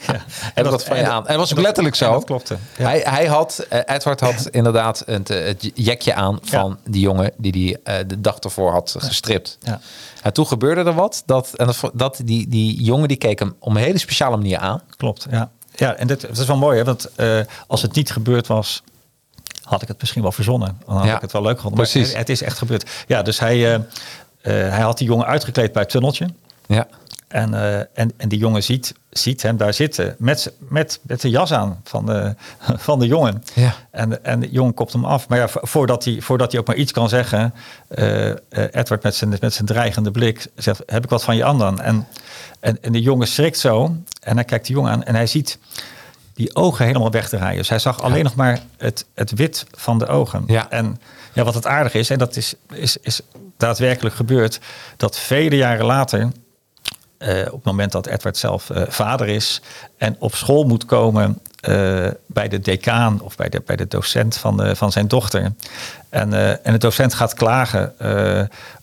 [0.06, 0.20] Ja.
[0.54, 1.26] heb ik wat van je aan.
[1.26, 2.12] En dat was ook letterlijk zo.
[2.12, 2.56] dat klopte.
[2.78, 2.84] Ja.
[2.84, 7.32] Hij, hij had, eh, Edward had inderdaad het, eh, het jekje aan van die jongen
[7.36, 9.58] die die eh, de dag ervoor had gestript.
[9.62, 9.80] Ja.
[10.22, 11.22] En toen gebeurde er wat.
[11.26, 14.58] Dat, en dat, dat, die, die jongen die keek hem op een hele speciale manier
[14.58, 14.82] aan.
[14.96, 15.50] Klopt, ja.
[15.74, 17.08] Ja, en dit, het is wel mooi, hè, want
[17.66, 18.82] als het niet gebeurd was,
[19.62, 20.78] had ik het misschien wel verzonnen.
[20.86, 21.80] Dan had Ja, ik het wel leuk gevonden.
[21.80, 22.08] Maar precies.
[22.08, 22.90] het, het is echt gebeurd.
[23.06, 23.58] Ja, dus hij,
[24.42, 26.26] hij had die jongen uitgekleed bij het tunneltje.
[26.66, 26.86] Ja.
[27.28, 31.30] En, eh, en, en die jongen ziet, ziet hem daar zitten met, met, met de
[31.30, 32.34] jas aan van de,
[32.88, 33.42] van de jongen.
[33.54, 33.74] Ja.
[33.90, 35.28] En, en de jongen kopt hem af.
[35.28, 37.54] Maar ja, vo- voordat hij, voordat hij ook maar iets kan zeggen,
[37.88, 38.30] eh,
[38.70, 41.80] Edward met zijn, met zijn dreigende blik zegt, heb ik wat van je aan dan?
[41.80, 42.06] En,
[42.60, 45.58] en, en de jongen schrikt zo en hij kijkt de jongen aan en hij ziet
[46.34, 47.58] die ogen helemaal wegdraaien.
[47.58, 50.44] Dus hij zag alleen nog maar het, het wit van de ogen.
[50.46, 50.70] Ja.
[50.70, 51.00] En
[51.32, 53.20] ja, wat het aardig is, en dat is, is, is
[53.56, 54.60] daadwerkelijk gebeurd,
[54.96, 56.28] dat vele jaren later,
[57.26, 59.60] eh, op het moment dat Edward zelf eh, vader is
[59.96, 64.36] en op school moet komen eh, bij de decaan of bij de, bij de docent
[64.36, 65.52] van, de, van zijn dochter.
[66.08, 66.32] En,
[66.64, 67.92] en de docent gaat klagen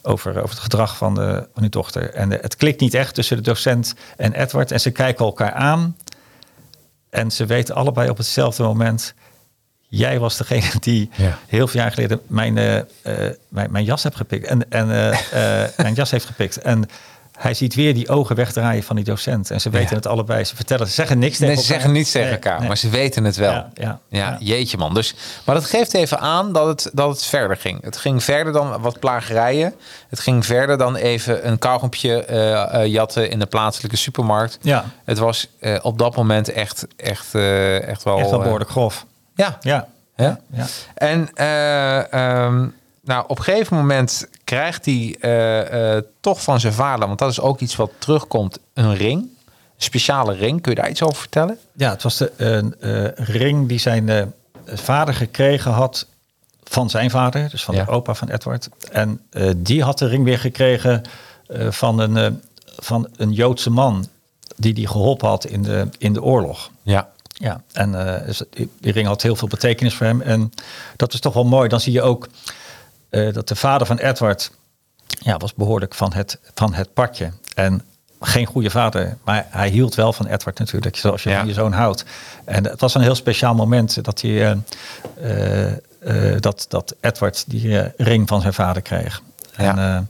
[0.02, 2.14] over, over het gedrag van, de, van die dochter.
[2.14, 4.72] En het klikt niet echt tussen de docent en Edward.
[4.72, 5.98] En ze kijken elkaar aan.
[7.10, 9.14] En ze weten allebei op hetzelfde moment.
[9.88, 11.38] Jij was degene die Ja.
[11.48, 12.54] heel veel jaar geleden mijn,
[13.48, 14.48] mijn, mijn jas heeft gepikt.
[14.48, 14.88] En, en
[15.78, 16.58] mijn jas heeft gepikt.
[16.58, 16.90] En
[17.38, 19.52] hij ziet weer die ogen wegdraaien van die docent.
[19.52, 19.96] En ze weten Ja.
[19.96, 20.44] het allebei.
[20.44, 21.76] Ze vertellen, ze zeggen niks tegen Nee, ze elkaar.
[21.82, 22.68] zeggen niets tegen elkaar, nee.
[22.68, 23.52] maar ze weten het wel.
[23.52, 24.94] Ja, ja, ja, jeetje man.
[24.94, 25.16] Dus,
[25.46, 27.84] maar dat geeft even aan dat het, dat het verder ging.
[27.84, 29.74] Het ging verder dan wat plagerijen.
[30.10, 34.58] Het ging verder dan even een kauwgompje eh, eh, jatten in de plaatselijke supermarkt.
[34.62, 34.86] Ja.
[35.06, 38.18] Het was eh, op dat moment echt, echt, echt wel...
[38.20, 39.06] Echt wel eh, behoorlijk grof.
[39.36, 39.58] ja.
[39.62, 39.88] Ja.
[40.16, 40.40] Ja.
[40.52, 40.66] ja.
[40.94, 42.68] En ehm,
[43.06, 47.30] nou, op een gegeven moment krijgt hij eh, eh, toch van zijn vader, want dat
[47.32, 49.22] is ook iets wat terugkomt, een ring.
[49.22, 49.30] Een
[49.90, 50.62] speciale ring.
[50.62, 51.58] Kun je daar iets over vertellen?
[51.74, 54.34] Ja, het was de een eh, ring die zijn
[54.66, 56.08] vader gekregen had
[56.64, 57.84] van zijn vader, dus van Ja.
[57.84, 58.70] de opa van Edward.
[58.92, 59.22] En
[59.58, 61.02] die had de ring weer gekregen
[61.70, 62.42] van, een,
[62.80, 64.08] van een Joodse man
[64.56, 66.72] die die geholpen had in de, in de oorlog.
[66.82, 67.12] Ja.
[67.28, 67.92] Ja, en
[68.26, 68.44] dus
[68.80, 70.22] die ring had heel veel betekenis voor hem.
[70.22, 70.52] En
[70.96, 71.70] dat is toch wel mooi.
[71.70, 72.28] Dan zie je ook
[73.14, 74.52] eh, dat de vader van Edward
[75.08, 77.32] ja, was behoorlijk van het, van het padje.
[77.56, 77.82] En
[78.22, 81.38] geen goede vader, maar hij hield wel van Edward natuurlijk, zoals je Ja.
[81.38, 82.06] van je zoon houdt.
[82.46, 84.58] En het was een heel speciaal moment dat, hij,
[85.22, 89.22] eh, eh, dat, dat Edward die ring van zijn vader kreeg.
[89.56, 90.06] En, Ja.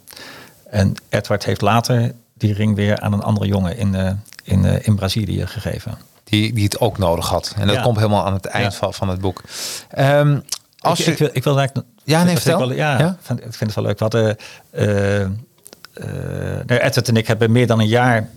[0.70, 5.48] en Edward heeft later die ring weer aan een andere jongen in, in, in Brazilië
[5.48, 5.98] gegeven.
[6.24, 7.54] Die, die het ook ook had.
[7.58, 7.82] En dat Ja.
[7.82, 9.42] komt helemaal aan het eind van, van het boek.
[9.90, 10.40] Ehm,
[10.80, 11.88] als ik, je, ik, wil, ik wil eigenlijk...
[12.04, 12.60] Ja, nee, dat vertel.
[12.68, 13.18] Wel, ja, Ja?
[13.22, 13.98] Vind, ik vind het wel leuk.
[14.00, 14.38] We hadden...
[14.72, 15.30] eh, eh,
[16.66, 18.30] nou, Edward en ik hebben meer dan een jaar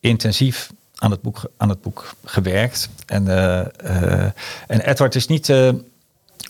[0.00, 2.88] intensief aan het boek, aan het boek gewerkt.
[3.06, 4.30] En, eh, eh,
[4.66, 5.68] en Edward is niet eh,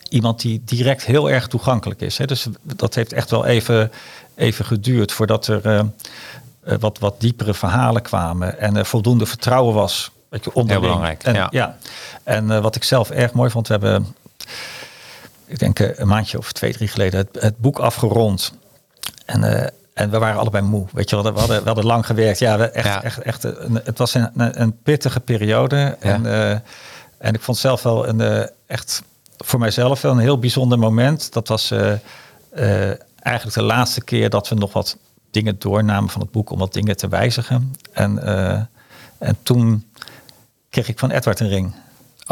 [0.09, 2.19] iemand die direct heel erg toegankelijk is.
[2.19, 2.25] Hè?
[2.25, 3.93] Dus dat heeft echt wel even,
[4.35, 5.85] even geduurd voordat er
[6.81, 8.59] wat, wat diepere verhalen kwamen.
[8.59, 10.11] En er voldoende vertrouwen was.
[10.29, 10.81] Weet je, onderling.
[10.85, 11.49] Heel belangrijk, En, ja.
[11.51, 11.77] ja.
[12.23, 14.15] En eh, wat ik zelf erg mooi vond, we hebben
[15.51, 18.53] ik denk eh, een maandje of twee, drie geleden het, het boek afgerond.
[19.25, 20.87] En, eh, en we waren allebei moe.
[20.93, 22.39] Weet je, wel, we hadden, we hadden lang gewerkt.
[22.39, 23.03] Ja, we echt, Ja.
[23.03, 25.97] echt, echt een, het was een, een, pittige periode.
[26.01, 26.51] En, eh,
[27.19, 29.03] en ik vond zelf wel een echt
[29.37, 31.33] voor mijzelf wel een heel bijzonder moment.
[31.33, 31.75] Dat was
[33.21, 34.97] eigenlijk de laatste keer dat we nog wat
[35.31, 37.75] dingen doornamen van het boek om wat dingen te wijzigen.
[37.93, 38.23] En,
[39.19, 39.91] en toen
[40.71, 41.75] kreeg ik van Edward een ring.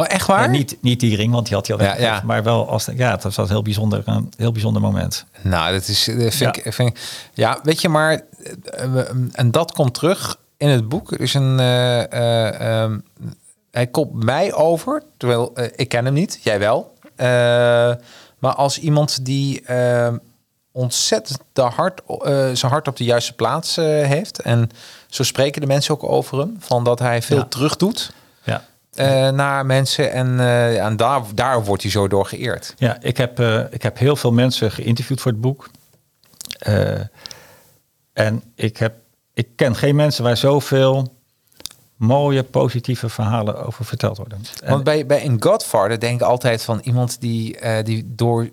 [0.00, 0.48] Oh, echt waar?
[0.48, 2.22] Niet, niet die ring, want die had hij al Ja.
[2.24, 5.24] Maar wel als ja, het was een heel bijzonder, een heel bijzonder moment.
[5.42, 6.62] Nou, dat is, dat vind, Ja.
[6.64, 6.98] ik, vind
[7.34, 8.20] Ja, weet je, maar...
[8.64, 9.00] eh,
[9.32, 11.12] En dat komt terug in het boek.
[11.12, 11.60] Er is een...
[11.60, 12.98] eh, eh, ehm,
[13.70, 16.38] hij komt mij over, terwijl ik ken hem niet.
[16.42, 16.94] Jij wel.
[18.38, 20.16] Maar als iemand die ehm,
[20.72, 22.00] ontzettend de hart,
[22.58, 24.40] zijn hart op de juiste plaats heeft.
[24.40, 24.70] En
[25.06, 26.56] zo spreken de mensen ook over hem.
[26.58, 28.64] Van dat hij veel terug doet Ja.
[28.98, 30.12] Eh, naar mensen.
[30.12, 30.40] En,
[30.80, 32.74] en daar, daar wordt hij zo door geëerd.
[32.78, 35.70] Ja, ik heb, eh, ik heb heel veel mensen geïnterviewd voor het boek.
[38.12, 38.94] En ik, heb,
[39.34, 41.16] ik ken geen mensen waar zoveel
[41.96, 44.40] mooie, positieve verhalen over verteld worden.
[44.62, 48.48] En- Want bij, bij een Godfather denk ik altijd van iemand die, die door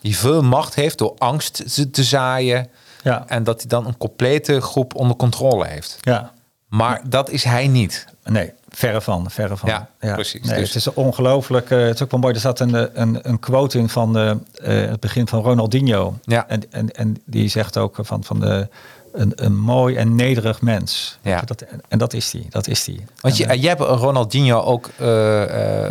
[0.00, 2.68] die veel macht heeft door angst te, te zaaien.
[3.02, 5.96] ja, En dat hij dan een complete groep onder controle heeft.
[6.00, 6.32] ja,
[6.68, 8.06] Maar dat is hij niet.
[8.24, 9.68] Nee, verre van, verre van.
[9.68, 10.46] Ja, precies.
[10.46, 11.70] Nee, Dus- Het is ongelooflijk.
[11.70, 12.34] eh, het is ook wel mooi.
[12.34, 16.18] Er staat een, eh, een, een quote in van eh, het begin van Ronaldinho.
[16.24, 16.48] Ja.
[16.48, 18.68] En, en, en die zegt ook van, van de,
[19.12, 21.18] een, een mooi en nederig mens.
[21.22, 21.40] Ja.
[21.40, 22.46] Dat, en, dat is die.
[22.50, 23.04] Dat is die.
[23.20, 24.90] Want je, En, jij hebt Ronaldinho ook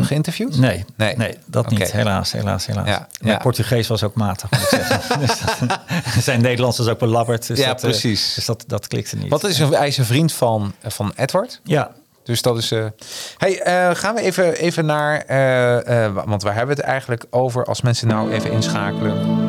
[0.06, 0.58] geïnterviewd?
[0.58, 1.16] Nee, Nee.
[1.16, 1.92] nee, dat niet.
[1.92, 2.88] Helaas, helaas, helaas.
[2.88, 3.38] Ja, Mijn.
[3.38, 5.20] Portugees was ook matig, moet ik zeggen.
[5.20, 5.80] dus dat,
[6.24, 7.48] zijn Nederlands ook belabberd.
[7.48, 8.34] Dus Ja, dat, precies.
[8.34, 9.30] dus dat, dat klikte niet.
[9.30, 11.60] Wat is een, hij is een vriend van, van Edward.
[11.64, 11.92] Ja,
[12.32, 12.72] Dus dat is.
[12.72, 12.86] eh
[13.38, 15.18] Hey, eh, gaan we even, even naar.
[15.18, 19.40] eh, want waar hebben we het eigenlijk over als mensen nou even inschakelen?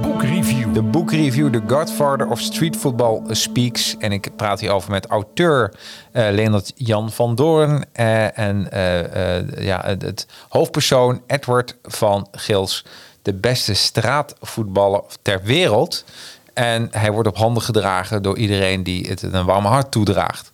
[0.00, 0.74] Boekreview.
[0.74, 3.96] De boekreview The Godfather of Street Football Speaks.
[3.98, 5.74] En ik praat hierover met auteur
[6.12, 7.84] Leonard Jan van Doorn.
[7.92, 8.68] en
[9.58, 12.84] ja, het, het hoofdpersoon Edward van Gils.
[13.22, 16.04] De beste straatvoetballer ter wereld.
[16.54, 20.52] En hij wordt op handen gedragen door iedereen die het een warme hart toedraagt.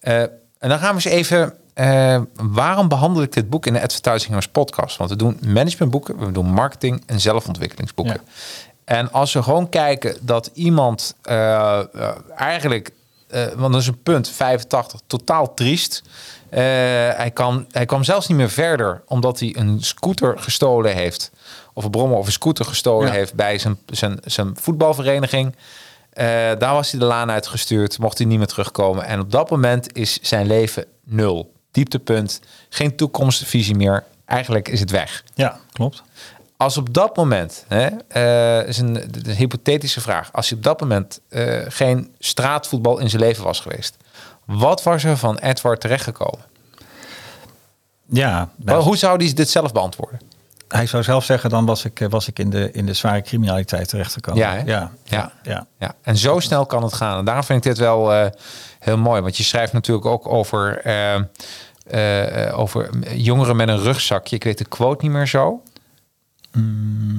[0.00, 0.22] Eh,
[0.64, 1.54] en dan gaan we eens even.
[1.74, 4.96] eh, waarom behandel ik dit boek in de Advertising Heroes podcast?
[4.96, 8.14] Want we doen managementboeken, we doen marketing en zelfontwikkelingsboeken.
[8.14, 8.32] Ja.
[8.84, 11.86] En als we gewoon kijken dat iemand eh, eh,
[12.36, 12.90] eigenlijk,
[13.56, 16.02] want dat is een punt 85, totaal triest.
[16.50, 21.30] Hij, kan, hij kwam zelfs niet meer verder omdat hij een scooter gestolen heeft.
[21.72, 23.14] Of een brommer of een scooter gestolen Ja.
[23.14, 25.54] heeft bij zijn, zijn, zijn voetbalvereniging.
[26.14, 26.26] Eh,
[26.58, 29.04] daar was hij de laan uitgestuurd, mocht hij niet meer terugkomen.
[29.04, 31.52] En op dat moment is zijn leven nul.
[31.70, 34.04] Dieptepunt, geen toekomstvisie meer.
[34.24, 35.24] Eigenlijk is het weg.
[35.34, 36.02] ja, klopt.
[36.56, 38.94] Als op dat moment, hè, eh, is een,
[39.26, 40.32] een hypothetische vraag.
[40.32, 43.96] Als hij op dat moment eh, geen straatvoetbal in zijn leven was geweest,
[44.44, 46.44] wat was er van Edward terechtgekomen?
[48.06, 50.20] Ja, Wel, Hoe zou hij dit zelf beantwoorden?
[50.68, 53.22] Hij zou zelf zeggen, dan was ik, eh, was ik in, de, in de zware
[53.22, 54.40] criminaliteit terechtgekomen.
[54.40, 54.54] Ja,
[55.04, 55.66] ja, Ja.
[55.78, 57.18] ja, en zo snel kan het gaan.
[57.18, 58.26] En daarom vind ik dit wel eh,
[58.78, 59.20] heel mooi.
[59.20, 60.78] Want je schrijft natuurlijk ook over,
[61.84, 64.36] eh, over jongeren met een rugzakje.
[64.36, 65.62] Ik weet de quote niet meer zo.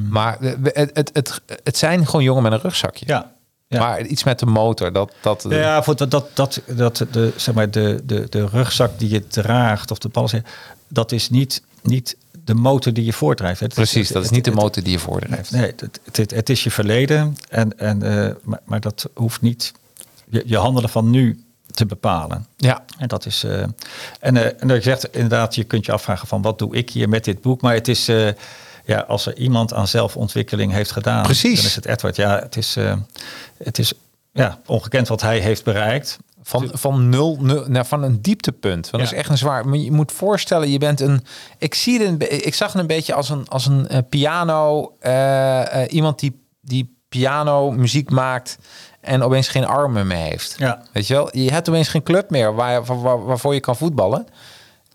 [0.10, 3.05] Maar we- we- het, het, het, het zijn gewoon jongeren met een rugzakje.
[3.08, 3.31] ja.
[3.67, 3.79] ja.
[3.79, 5.13] Maar iets met de motor, dat...
[5.21, 9.10] dat Ja, voor dat, dat, dat, dat de, zeg maar de, de, de rugzak die
[9.10, 10.45] je draagt, of de ballen,
[10.88, 13.60] dat is niet, niet de motor die je voortdrijft.
[13.60, 15.51] Het- Precies, het- dat is het- niet de motor die je voordrijft.
[15.51, 19.71] Nee, het, het, het is je verleden, en, en, eh, maar, maar dat hoeft niet
[20.29, 22.45] je, je handelen van nu te bepalen.
[22.58, 23.43] Ja, En dat is.
[23.43, 23.62] eh,
[24.19, 26.89] en, eh, en dat je zegt inderdaad, je kunt je afvragen van wat doe ik
[26.89, 27.62] hier met dit boek.
[27.62, 28.05] Maar het is.
[28.86, 31.55] ja, als er iemand aan zelfontwikkeling heeft gedaan, Precies.
[31.58, 32.15] dan is het Edward.
[32.15, 32.75] Ja, het is,
[33.63, 33.93] het is
[34.31, 36.17] ja, ongekend wat hij heeft bereikt.
[36.47, 38.91] Van, van nul, nul naar, van een dieptepunt.
[38.91, 39.05] Dat Ja.
[39.05, 39.67] is echt een zwaar.
[39.67, 41.25] Maar je moet voorstellen, je bent een.
[41.58, 43.99] Ik zie het, een be- ik zag het een beetje als een, als een eh,
[44.10, 44.91] piano.
[44.99, 48.58] eh, eh, iemand die, die piano muziek maakt
[49.01, 50.55] en opeens geen armen meer heeft.
[50.58, 50.81] Ja.
[50.91, 51.38] Weet je wel?
[51.38, 54.27] Je hebt opeens geen club meer waar, waar, waar- waarvoor je kan voetballen.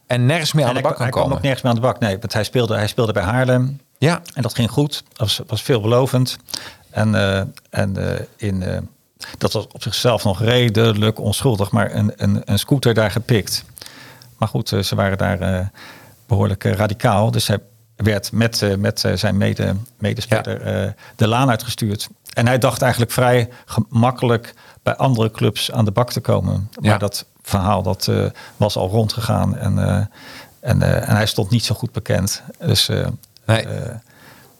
[0.06, 1.36] En nergens meer aan de hij, bak hij kan komen.
[1.36, 1.98] ook nergens meer aan de bak.
[1.98, 3.80] Nee, want hij speelde, hij speelde bij Haarlem.
[3.98, 5.02] Ja, En dat ging goed.
[5.08, 6.36] Dat was, was veelbelovend.
[6.90, 7.14] En,
[7.70, 7.96] en
[8.36, 8.88] in,
[9.38, 11.70] dat was op zichzelf nog redelijk onschuldig.
[11.70, 13.64] Maar een, een, een scooter daar gepikt.
[14.38, 15.66] Maar goed, eh, ze waren daar eh,
[16.26, 17.30] behoorlijk eh, radicaal.
[17.30, 17.58] Dus hij
[17.96, 22.08] werd met, met zijn mede, medespeler de laan uitgestuurd.
[22.32, 26.70] En hij dacht eigenlijk vrij gemakkelijk bij andere clubs aan de bak te komen.
[26.80, 26.98] Maar Ja.
[26.98, 28.10] dat verhaal dat
[28.56, 29.56] was al rondgegaan.
[29.56, 29.78] En,
[30.60, 32.42] en, en hij stond niet zo goed bekend.
[32.58, 32.88] Dus
[33.44, 33.66] nee,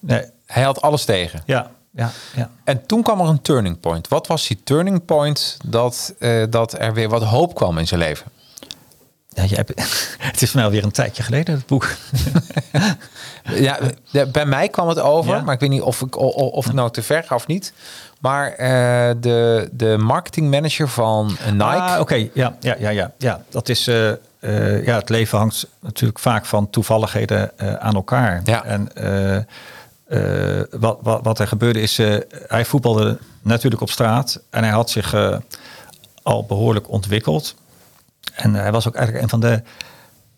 [0.00, 1.42] nee, hij had alles tegen.
[1.46, 2.50] ja, ja, ja.
[2.64, 4.08] En toen kwam er een turning point.
[4.08, 8.00] Wat was die turning point dat, eh, dat er weer wat hoop kwam in zijn
[8.00, 8.26] leven?
[9.32, 9.66] ja jij
[10.18, 11.88] het is voor mij alweer een tijdje geleden, het boek.
[13.54, 13.78] Ja,
[14.32, 15.40] bij mij kwam het over, Ja?
[15.40, 17.72] maar ik weet niet of ik, of ik nou te ver ga of niet.
[18.20, 21.64] Maar eh, de, de marketingmanager van Nike.
[21.64, 23.42] Ah, oké, ja, ja, ja, ja, ja.
[23.48, 28.40] Dat is, eh, ja, het leven hangt natuurlijk vaak van toevalligheden aan elkaar.
[28.44, 28.64] Ja.
[28.64, 28.88] En
[30.10, 34.62] eh, eh, wat, wat, wat er gebeurde is, eh, hij voetbalde natuurlijk op straat en
[34.62, 35.36] hij had zich eh,
[36.22, 37.54] al behoorlijk ontwikkeld.
[38.34, 39.62] En hij was ook eigenlijk een van de,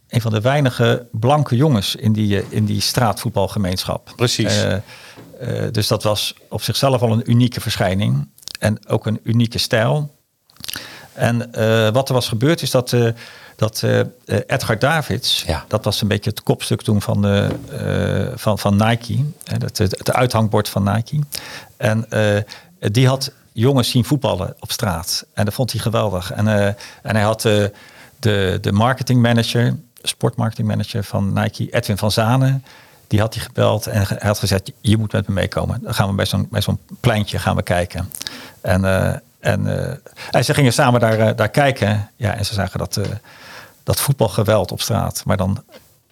[0.08, 4.12] een van de weinige blanke jongens in die, in die straatvoetbalgemeenschap.
[4.16, 4.64] Precies.
[5.70, 8.28] Dus dat was op zichzelf al een unieke verschijning.
[8.58, 10.14] En ook een unieke stijl.
[11.14, 13.06] En eh, wat er was gebeurd is dat, eh,
[13.56, 14.00] dat eh,
[14.46, 15.64] Edgar Davids, Ja.
[15.68, 17.48] dat was een beetje het kopstuk toen van, de,
[18.34, 21.18] van, van Nike, hè, het, het, uithangbord van Nike.
[21.76, 22.06] En
[22.78, 25.24] die had jongens zien voetballen op straat.
[25.34, 26.32] En dat vond hij geweldig.
[26.32, 26.46] En,
[27.02, 32.64] en hij had de, de marketingmanager, sportmarketingmanager van Nike, Edwin van Zanen.
[33.06, 35.78] Die had hij gebeld en hij had gezegd, je moet met me meekomen.
[35.82, 38.10] Dan gaan we bij zo'n, bij zo'n pleintje gaan we kijken.
[38.60, 38.84] En,
[39.42, 39.96] en, eh,
[40.30, 42.10] en ze gingen samen daar, eh, daar kijken.
[42.16, 43.04] Ja, en ze zagen dat, eh,
[43.84, 45.22] dat voetbalgeweld op straat.
[45.26, 45.64] Maar dan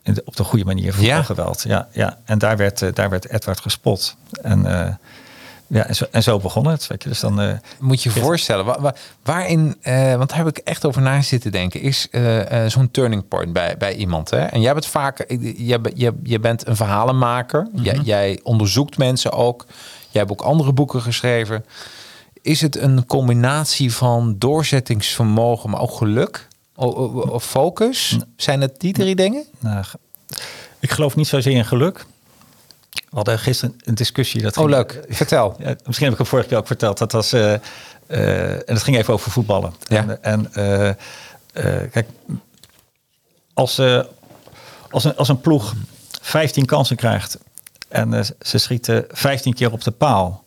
[0.02, 1.62] de- op de goede manier voetbalgeweld.
[1.66, 2.18] Ja, ja.
[2.24, 4.16] En daar werd, daar werd Edward gespot.
[4.42, 4.62] En,
[5.66, 6.86] ja, en, zo, en zo begon het.
[6.86, 7.08] Weet je.
[7.08, 9.76] Dus dan, Moet je je voorstellen, wa- wa- waarin,
[10.16, 12.08] want daar heb ik echt over na zitten denken, is
[12.66, 14.30] zo'n turning point bij, bij iemand.
[14.30, 14.38] Hè?
[14.44, 19.66] En jij bent vaak, je, je, je bent een verhalenmaker, jij, jij onderzoekt mensen ook,
[20.10, 21.64] jij hebt ook andere boeken geschreven.
[22.42, 26.48] Is het een combinatie van doorzettingsvermogen, maar ook geluk?
[26.74, 28.18] Of focus?
[28.36, 29.44] Zijn het die drie dingen?
[29.58, 29.84] nou,
[30.78, 32.06] ik geloof niet zozeer in geluk.
[32.90, 34.42] We hadden gisteren een discussie.
[34.42, 35.00] Dat Oh, leuk.
[35.08, 35.56] Vertel.
[35.58, 36.98] Ja, misschien heb ik het vorige keer ook verteld.
[36.98, 39.74] Dat was, eh, eh, en het ging even over voetballen.
[39.88, 40.18] Ja.
[40.20, 42.08] En, en eh, kijk,
[43.54, 43.80] als,
[44.90, 45.74] als, een, als een ploeg
[46.20, 47.38] 15 kansen krijgt
[47.88, 50.44] en ze schieten 15 keer op de paal,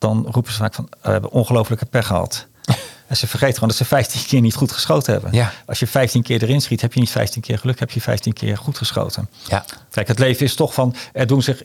[0.00, 2.46] dan roepen ze vaak van, "Eh, we hebben ongelofelijke pech gehad.
[3.06, 5.32] En ze vergeten gewoon dat ze 15 keer niet goed geschoten hebben.
[5.32, 5.52] Ja.
[5.66, 8.32] Als je 15 keer erin schiet, heb je niet 15 keer geluk, heb je 15
[8.32, 9.28] keer goed geschoten.
[9.48, 9.64] Ja.
[9.90, 11.62] Kijk, het leven is toch van, er doen zich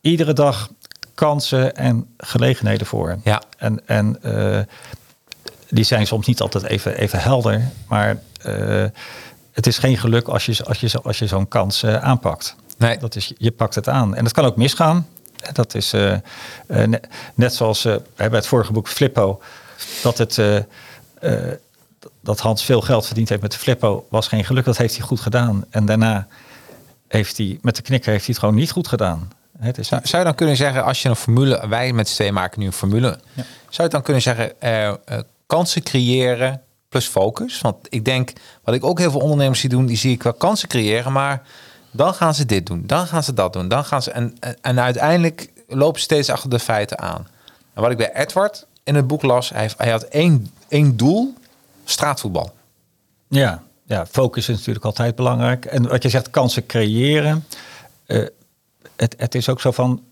[0.00, 0.70] iedere dag
[1.14, 3.18] kansen en gelegenheden voor.
[3.24, 3.42] Ja.
[3.58, 4.60] En, en eh,
[5.68, 8.84] die zijn soms niet altijd even, even helder, maar eh,
[9.52, 12.56] het is geen geluk als je, als je, als je zo'n kans aanpakt.
[12.78, 12.98] Nee.
[12.98, 14.14] Dat is, je pakt het aan.
[14.14, 15.06] En dat kan ook misgaan.
[15.52, 16.20] Dat is eh, eh,
[16.66, 17.00] ne-
[17.34, 19.42] net zoals eh, bij het vorige boek Flippo,
[20.02, 20.64] dat het.
[22.20, 24.64] dat Hans veel geld verdiend heeft met de Flippo was geen geluk.
[24.64, 25.64] Dat heeft hij goed gedaan.
[25.70, 26.26] En daarna
[27.08, 29.30] heeft hij met de knikker heeft hij het gewoon niet goed gedaan.
[29.58, 32.14] Het is Zou, zou je dan kunnen zeggen, als je een formule, wij met z'n
[32.14, 33.18] tweeën maken nu een formule,
[33.68, 34.92] zou je dan kunnen zeggen, eh,
[35.46, 37.60] kansen creëren plus focus?
[37.60, 38.32] Want ik denk,
[38.64, 41.42] wat ik ook heel veel ondernemers zie doen, die zie ik wel kansen creëren, maar
[41.92, 44.56] dan gaan ze dit doen, dan gaan ze dat doen, dan gaan ze en, en,
[44.60, 47.26] en uiteindelijk lopen ze steeds achter de feiten aan.
[47.74, 51.34] En wat ik bij Edward in het boek las, hij, hij had één, één doel,
[51.84, 52.52] straatvoetbal.
[53.28, 55.64] Ja, ja, focus is natuurlijk altijd belangrijk.
[55.64, 57.46] En wat je zegt, kansen creëren.
[58.06, 58.24] eh,
[58.96, 60.02] het, het is ook zo van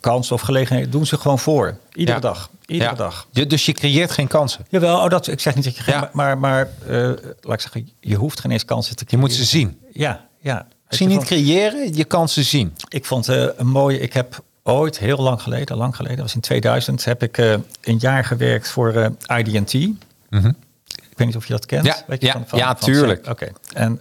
[0.00, 1.76] kansen of gelegenheden doen ze gewoon voor.
[1.92, 2.22] Iedere Ja.
[2.22, 2.50] dag.
[2.66, 2.96] Iedere Ja.
[2.96, 3.26] dag.
[3.30, 4.66] Je, dus je creëert geen kansen.
[4.68, 6.10] Jawel, oh, dat, ik zeg niet dat je geen, Ja.
[6.12, 6.96] maar, maar eh,
[7.40, 9.28] laat ik zeggen, je hoeft geen eens kansen te Je creëren.
[9.28, 9.80] moet ze zien.
[9.92, 10.66] Ja, ja.
[10.98, 12.74] Je, niet van- creëren, je kansen zien.
[12.88, 13.98] Ik vond eh, een mooie.
[14.00, 17.96] Ik heb ooit, heel lang geleden, lang geleden, was in 2000, heb ik eh, een
[17.98, 19.72] jaar gewerkt voor eh IDT.
[19.74, 21.82] Ik weet niet of je dat kent.
[21.84, 21.92] Mhm.
[21.96, 23.28] Ja, Weet je, ja, ja, tuurlijk.
[23.28, 23.52] Oké.
[23.74, 24.00] En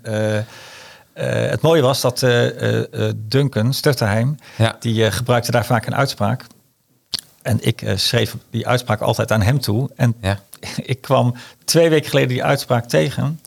[1.14, 2.20] het mooie was dat
[3.16, 4.76] Duncan Stutterheim, Ja.
[4.80, 6.46] die gebruikte daar vaak een uitspraak.
[7.42, 9.90] En ik schreef die uitspraak altijd aan hem toe.
[9.96, 10.40] En Ja.
[10.94, 13.40] ik kwam twee weken geleden die uitspraak tegen.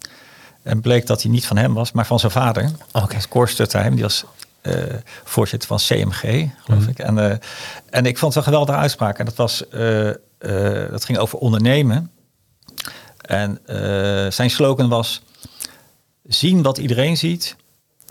[0.66, 2.70] En bleek dat hij niet van hem was, maar van zijn vader.
[2.92, 3.16] Oké.
[3.28, 4.24] Cor Stutterheim, die was
[4.60, 4.72] eh,
[5.24, 6.20] voorzitter van CMG,
[6.64, 6.88] geloof Mhm.
[6.88, 6.98] ik.
[6.98, 7.36] En, eh,
[7.90, 9.18] en ik vond het een geweldige uitspraak.
[9.18, 10.10] En dat, was, eh,
[10.90, 12.10] dat ging over ondernemen.
[13.20, 13.58] En
[14.32, 15.22] zijn slogan was:
[16.24, 17.56] zien wat iedereen ziet,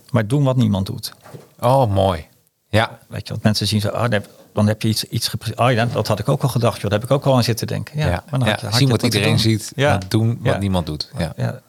[0.10, 1.14] maar doen wat niemand doet.
[1.60, 2.28] Oh, mooi.
[2.70, 5.32] Ja, Weet je, want mensen zien zo, oh, dan heb, dan heb je iets, iets
[5.56, 6.90] Oh ja, dat had ik ook al gedacht, joh.
[6.90, 8.00] Daar heb ik ook al aan zitten denken.
[8.00, 8.52] Ja, ja, maar dan ja.
[8.54, 9.40] had je- had zien wat iedereen doen.
[9.40, 10.00] ziet, Ja.
[10.08, 11.12] doen wat niemand doet.
[11.18, 11.34] Ja.
[11.38, 11.60] Ja.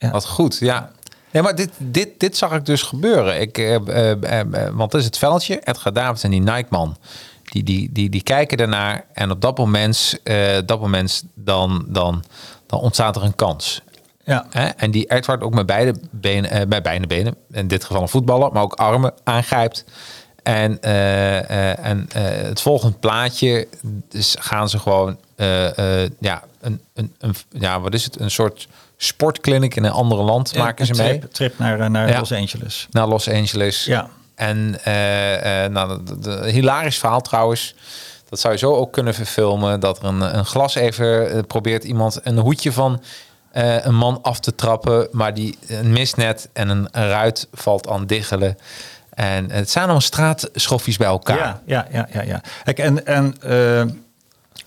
[0.00, 0.10] Ja.
[0.10, 0.90] Wat goed, ja.
[1.30, 3.40] Ja, maar dit, dit, dit zag ik dus gebeuren.
[3.40, 5.60] Ik, eh, eh, eh, want dat is het veldje.
[5.64, 6.96] Edgar Davids en die Nike-man.
[7.44, 9.04] Die, die, die, die kijken daarnaar.
[9.12, 10.20] En op dat moment,
[10.66, 12.24] dat moment dan, dan,
[12.66, 13.82] dan ontstaat er een kans.
[14.24, 14.46] Ja.
[14.50, 14.66] Hè?
[14.66, 18.52] En die Edward ook met beide benen, bij beide benen, in dit geval een voetballer,
[18.52, 19.84] maar ook armen aangrijpt.
[20.42, 22.08] En, en
[22.46, 23.68] het volgende plaatje
[24.08, 25.18] dus gaan ze gewoon,
[26.20, 28.20] ja, een, een, een, ja, wat is het?
[28.20, 28.68] Een soort
[29.02, 31.28] sportclinic in een andere land maken ze mee.
[31.32, 32.18] trip, naar, eh, naar Ja.
[32.18, 32.86] Los Angeles.
[32.90, 33.84] Naar Los Angeles.
[33.84, 34.08] Ja.
[34.34, 34.92] En eh,
[35.70, 37.74] nou, de, de- de- hilarisch verhaal trouwens.
[38.28, 39.80] Dat zou je zo ook kunnen verfilmen.
[39.80, 43.02] Dat er een, een glas even probeert iemand een hoedje van
[43.52, 48.06] een man af te trappen, maar die een misnet en een, een ruit valt aan
[48.06, 48.56] diggelen.
[49.10, 51.36] En het zijn allemaal straatschoffies bij elkaar.
[51.38, 52.22] Ja, ja, ja, ja.
[52.22, 52.40] ja.
[52.64, 53.34] Kijk, en, en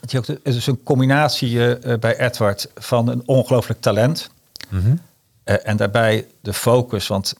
[0.03, 3.81] het is ook de- het is een combinatie eh, eh, bij Edward van een ongelooflijk
[3.81, 4.29] talent.
[5.43, 7.07] Eh, en daarbij de focus.
[7.07, 7.33] Want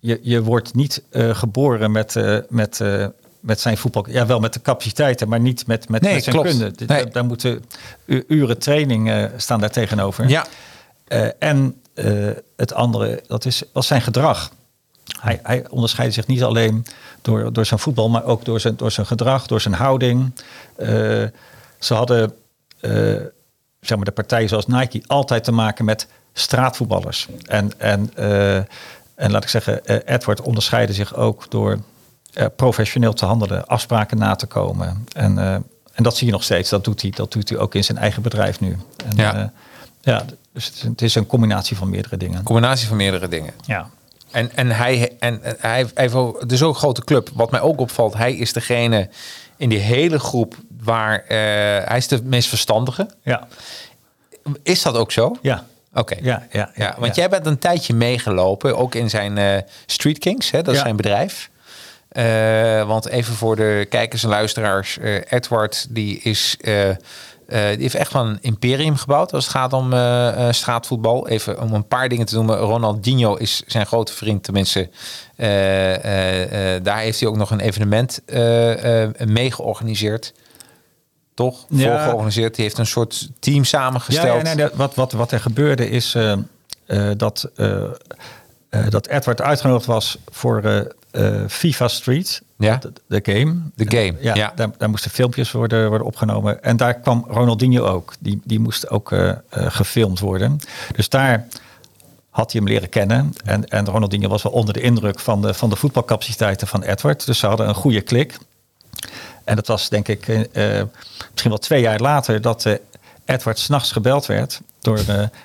[0.00, 2.14] je, je wordt niet geboren met,
[2.48, 2.80] met,
[3.40, 4.06] met zijn voetbal.
[4.10, 6.50] Ja, wel met de capaciteiten, maar niet met, met, Nee, met zijn klopt.
[6.50, 6.72] kunde.
[6.76, 6.86] Nee.
[6.86, 7.64] Daar, daar moeten
[8.06, 10.28] uren training staan daar tegenover.
[10.28, 10.46] Ja.
[11.38, 11.82] En
[12.56, 14.50] het andere, dat is, was zijn gedrag.
[15.20, 16.86] Hij, hij onderscheidde zich niet alleen
[17.22, 20.32] door, door zijn voetbal, maar ook door zijn, door zijn gedrag, door zijn houding.
[20.76, 20.88] Eh,
[21.78, 22.34] ze hadden,
[22.80, 22.92] eh,
[23.80, 27.28] zeg maar, de partijen zoals Nike altijd te maken met straatvoetballers.
[27.46, 28.56] En, en, eh,
[29.14, 31.78] en laat ik zeggen, Edward onderscheidde zich ook door
[32.56, 35.06] professioneel te handelen, afspraken na te komen.
[35.12, 35.38] En,
[35.92, 36.70] en dat zie je nog steeds.
[36.70, 38.76] Dat doet hij, dat doet hij ook in zijn eigen bedrijf nu.
[39.06, 39.52] En, Ja.
[40.00, 42.42] ja, dus het is, een, het is een combinatie van meerdere dingen.
[42.42, 43.52] Combinatie van meerdere dingen.
[43.66, 43.90] Ja.
[44.30, 47.30] En, en, hij, en hij heeft heeft ook, een grote club.
[47.34, 49.08] Wat mij ook opvalt, hij is degene
[49.56, 51.36] in die hele groep waar eh,
[51.88, 53.10] hij is de meest verstandige.
[53.22, 53.48] Ja.
[54.62, 55.36] Is dat ook zo?
[55.42, 55.64] Ja.
[55.94, 56.16] Oké.
[56.22, 57.20] Ja, ja, Ja, want ja.
[57.20, 60.96] jij bent een tijdje meegelopen, ook in zijn eh, Street Kings, hè, dat is zijn
[60.96, 61.50] bedrijf.
[62.08, 66.56] Eh, want even voor de kijkers en luisteraars, Edward die is,
[67.48, 71.28] die heeft echt wel een imperium gebouwd als het gaat om eh, eh, straatvoetbal.
[71.28, 72.56] Even om een paar dingen te noemen.
[72.58, 74.88] Ronaldinho is zijn grote vriend, tenminste.
[75.36, 80.32] eh, eh, eh, daar heeft hij ook nog een evenement eh, eh, mee georganiseerd.
[81.34, 81.66] Toch?
[81.68, 81.90] Ja.
[81.90, 82.54] Voor georganiseerd.
[82.54, 84.26] Die heeft een soort team samengesteld.
[84.26, 86.32] Ja, ja, nee, nee, wat, wat, wat er gebeurde is eh,
[86.86, 87.82] eh, dat, eh,
[88.68, 90.62] eh, dat Edward uitgenodigd was voor
[91.10, 92.42] eh, FIFA Street.
[92.58, 92.76] Ja.
[92.76, 93.56] De, de game.
[93.74, 94.52] De game, Ja, ja.
[94.54, 96.62] Daar, daar moesten filmpjes worden, worden opgenomen.
[96.62, 98.14] En daar kwam Ronaldinho ook.
[98.20, 100.58] Die, die moest ook eh, eh, gefilmd worden.
[100.96, 101.46] Dus daar
[102.30, 103.32] had hij hem leren kennen.
[103.44, 107.26] En, en Ronaldinho was wel onder de indruk van de, van de voetbalcapaciteiten van Edward.
[107.26, 108.38] Dus ze hadden een goede klik.
[109.44, 110.26] En dat was denk ik
[111.30, 112.78] misschien wel twee jaar later dat
[113.24, 115.00] Edward s'nachts gebeld werd door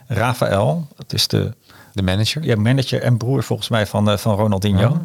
[0.07, 0.87] Rafael.
[0.95, 1.53] Dat is de
[1.93, 2.43] De manager.
[2.43, 5.03] ja, manager en broer volgens mij van, van Ronaldinho.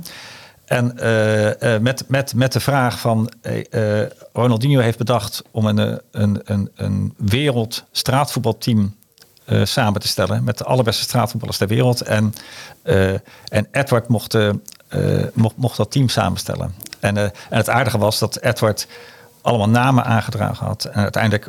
[0.69, 4.03] En eh, eh, met, met, met de vraag van eh,
[4.33, 8.97] Ronaldinho heeft bedacht om een, een, een, een wereld straatvoetbalteam
[9.63, 12.01] samen te stellen met de allerbeste straatvoetballers ter wereld.
[12.01, 12.35] En,
[13.49, 14.37] en Edward mocht,
[15.33, 16.75] mocht, mocht dat team samenstellen.
[17.01, 18.87] En, en het aardige was dat Edward
[19.41, 20.85] allemaal namen aangedragen had.
[20.85, 21.49] En uiteindelijk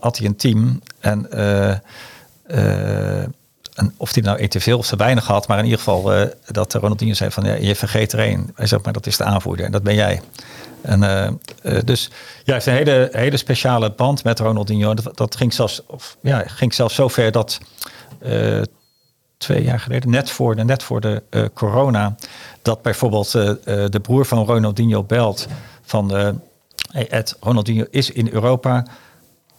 [0.00, 0.80] had hij een team.
[1.00, 1.28] En
[3.96, 6.28] of hij nou één te veel of te weinig had, maar in ieder geval eh,
[6.46, 8.50] dat Ronaldinho zei van ja, je vergeet er één.
[8.54, 10.20] Hij zegt maar dat is de aanvoerder en dat ben jij.
[10.82, 12.10] En eh, eh, dus
[12.44, 14.94] ja, heeft een hele, hele speciale band met Ronaldinho.
[15.14, 17.58] Dat, ging zelfs, of, ja, ging zelfs zo ver dat
[19.36, 21.22] twee jaar geleden, net voor de, net voor de
[21.54, 22.14] corona,
[22.62, 25.46] dat bijvoorbeeld de broer van Ronaldinho belt
[25.82, 26.10] van
[26.90, 28.84] hey Ed, Ronaldinho is in Europa.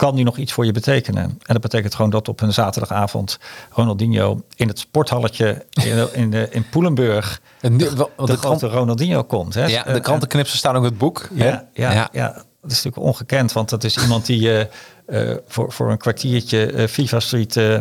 [0.01, 1.23] Kan die nog iets voor je betekenen?
[1.23, 3.39] En dat betekent gewoon dat op een zaterdagavond
[3.71, 8.73] Ronaldinho in het sporthalletje in, in, in Poelenburg En nu- wel- de, de grote krant-
[8.73, 9.53] Ronaldinho komt.
[9.53, 9.65] Hè?
[9.65, 11.29] Ja, de Eh, krantenknipsels staan ook in het boek.
[11.35, 11.47] hè?
[11.49, 12.27] ja, ja, ja.
[12.61, 14.67] dat is natuurlijk ongekend, want dat is iemand die
[15.05, 17.77] eh, eh, voor, voor een kwartiertje eh, FIFA Street eh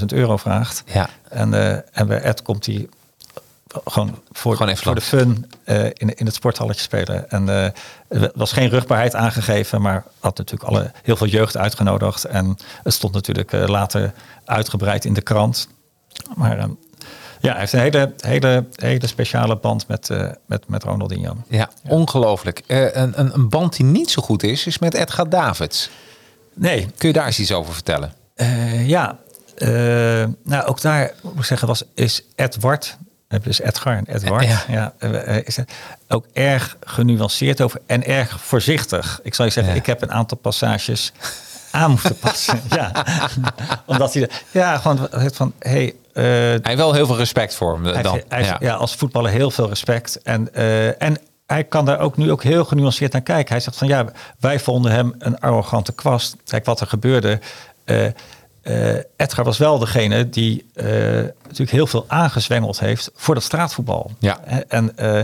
[0.00, 0.82] 250.000 euro vraagt.
[0.92, 1.08] Ja.
[1.28, 2.88] En, eh, en bij Ed komt hij
[3.84, 7.30] gewoon voor, Gewoon voor de fun eh, in, in het sporthalletje spelen.
[7.30, 7.64] En eh,
[8.08, 12.24] er was geen rugbaarheid aangegeven, maar had natuurlijk alle, heel veel jeugd uitgenodigd.
[12.24, 14.12] En het stond natuurlijk eh, later
[14.44, 15.68] uitgebreid in de krant.
[16.34, 16.64] Maar eh,
[17.40, 20.10] ja, hij heeft een hele, hele, hele speciale band met,
[20.46, 21.36] met, met Ronaldinho.
[21.48, 22.62] Ja, ongelooflijk.
[22.66, 25.90] Eh, een, een, een band die niet zo goed is, is met Edgar Davids.
[26.54, 28.14] Nee, Kun je daar eens iets over vertellen?
[28.84, 29.18] Ja,
[30.44, 32.96] nou ook daar moet ik zeggen was is Edward,
[33.34, 34.62] eh, dus Edgar en Edward, Ja.
[34.68, 34.92] ja.
[34.98, 35.72] eh, eh, is het
[36.08, 39.20] ook erg genuanceerd over en erg voorzichtig.
[39.22, 39.78] Ik zal je zeggen, Ja.
[39.78, 41.12] ik heb een aantal passages
[41.70, 42.60] aan moeten passen.
[42.76, 43.04] ja,
[43.86, 47.74] omdat hij, de- ja, gewoon het van, hey, Hij heeft wel heel veel respect voor
[47.74, 48.20] hem hij dan.
[48.28, 48.56] hij ja.
[48.60, 48.74] ja.
[48.74, 50.22] als voetballer heel veel respect.
[50.22, 50.54] En,
[50.98, 53.52] en hij kan daar ook nu ook heel genuanceerd naar kijken.
[53.52, 54.04] Hij zegt van ja,
[54.40, 56.36] wij vonden hem een arrogante kwast.
[56.44, 57.40] Kijk wat er gebeurde.
[58.64, 60.86] Eh, Edgar was wel degene die eh,
[61.42, 64.10] natuurlijk heel veel aangezwengeld heeft voor dat straatvoetbal.
[64.18, 64.38] Ja.
[64.68, 65.20] En, eh,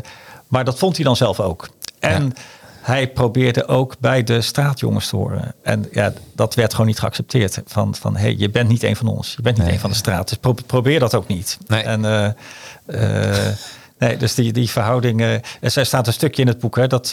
[0.49, 1.69] maar dat vond hij dan zelf ook.
[1.99, 2.33] En
[2.81, 5.55] hij probeerde ook bij de straatjongens te horen.
[5.63, 7.61] En ja, dat werd gewoon niet geaccepteerd.
[7.67, 9.35] Van, van hey, je bent niet een van ons.
[9.37, 9.75] Je bent niet Nee.
[9.75, 10.29] een van de straat.
[10.29, 11.59] Dus pro- probeer dat ook niet.
[11.67, 11.83] Nee.
[11.83, 12.01] En
[13.99, 15.21] nee, dus die, die verhouding.
[15.61, 17.13] er staat een stukje in het boek hè, dat,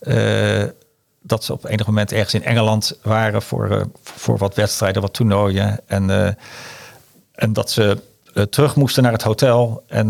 [0.00, 0.62] eh,
[1.22, 5.12] dat ze op enig moment ergens in Engeland waren voor, eh, voor wat wedstrijden, wat
[5.14, 5.80] toernooien.
[5.86, 6.32] En, eh,
[7.34, 8.02] en dat ze
[8.34, 9.82] eh, terug moesten naar het hotel.
[9.86, 10.08] En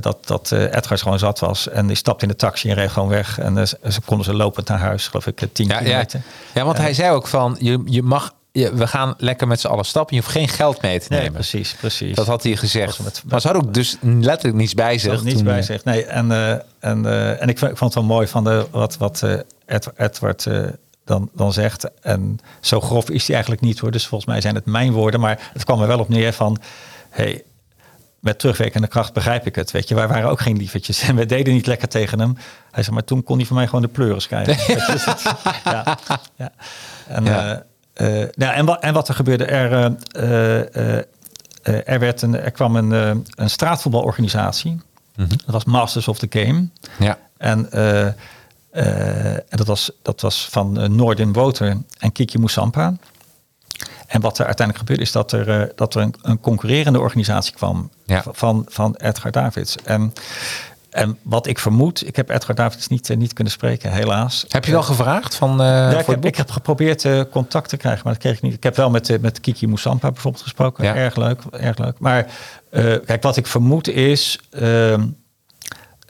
[0.00, 1.68] dat, dat eh, Edgar gewoon zat was.
[1.68, 3.38] En die stapte in de taxi en reed gewoon weg.
[3.38, 5.82] En ze- konden ze lopend naar huis, geloof ik, 10 Ja, ja.
[5.84, 6.22] kilometer.
[6.54, 9.66] ja, want hij zei ook van, je, je mag, je- we gaan lekker met z'n
[9.66, 10.16] allen stappen.
[10.16, 11.32] Je hoeft geen geld mee te Nee, nemen.
[11.34, 12.14] precies, precies.
[12.16, 12.98] Dat had hij gezegd.
[13.02, 15.12] Met- maar ze hadden ook dus letterlijk niets bij zich.
[15.12, 15.84] had niets bij eh, zich.
[15.84, 19.22] Nee, en, eh, en, eh, en ik, vond- het wel mooi van de, wat, wat
[19.66, 20.46] Ed- Edward
[21.04, 21.90] dan, dan zegt.
[22.00, 23.90] En zo grof is hij eigenlijk niet hoor.
[23.90, 25.20] Dus volgens mij zijn het mijn woorden.
[25.20, 26.58] Maar het kwam er wel op neer van...
[27.10, 27.42] Hey,
[28.20, 29.70] met terugwerkende kracht begrijp ik het.
[29.70, 31.02] Weet je, wij waren ook geen lievertjes.
[31.02, 32.36] En we deden niet lekker tegen hem.
[32.70, 34.56] Hij zei, maar toen kon hij van mij gewoon de pleuris krijgen.
[34.92, 35.04] Dus
[35.64, 35.98] ja,
[36.36, 36.52] ja.
[37.08, 37.62] En, Ja.
[37.94, 41.04] Eh, nou, en, wat, en wat er gebeurde, er, eh, eh,
[41.84, 42.90] er, werd een, er kwam een,
[43.34, 44.80] een straatvoetbalorganisatie.
[45.16, 46.68] Dat was Masters of the Game.
[46.98, 47.18] Ja.
[47.36, 48.16] En, en
[49.48, 52.94] dat, was, dat was van uh, Noordin Woter en Kiki Moussampa.
[54.06, 57.90] En wat er uiteindelijk gebeurde is dat er, dat er een, een concurrerende organisatie kwam
[58.04, 58.24] Ja.
[58.32, 59.76] van, van Edgar Davids.
[59.84, 60.12] En,
[60.94, 64.44] en wat ik vermoed, ik heb Edgar Davids niet, eh, niet kunnen spreken, helaas.
[64.48, 67.76] Heb je wel gevraagd van eh, Ja, ik, heb, ik heb geprobeerd eh, contact te
[67.76, 68.54] krijgen, maar dat kreeg ik niet.
[68.54, 70.84] Ik heb wel met, eh, met Kiki Moussampa bijvoorbeeld gesproken.
[70.84, 70.94] Ja.
[70.94, 71.98] Erg leuk, erg leuk.
[71.98, 72.26] Maar
[72.70, 75.06] eh, kijk, wat ik vermoed is ehm,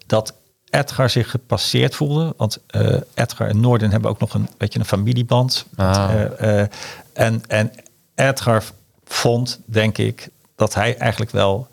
[0.07, 0.35] dat
[0.75, 2.35] Edgar zich gepasseerd voelde.
[2.37, 5.67] Want eh, Edgar en Noorden hebben ook nog een beetje een familieband.
[5.77, 6.11] Ah.
[6.13, 6.69] Eh, eh,
[7.13, 7.73] en, en
[8.15, 8.63] Edgar
[9.05, 11.69] vond, denk ik, dat hij eigenlijk wel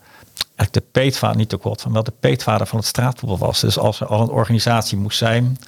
[0.70, 3.60] de peetvader, niet de kort van, wel de peetvader van het straatvoetbal was.
[3.60, 5.58] Dus als er al een organisatie moest zijn,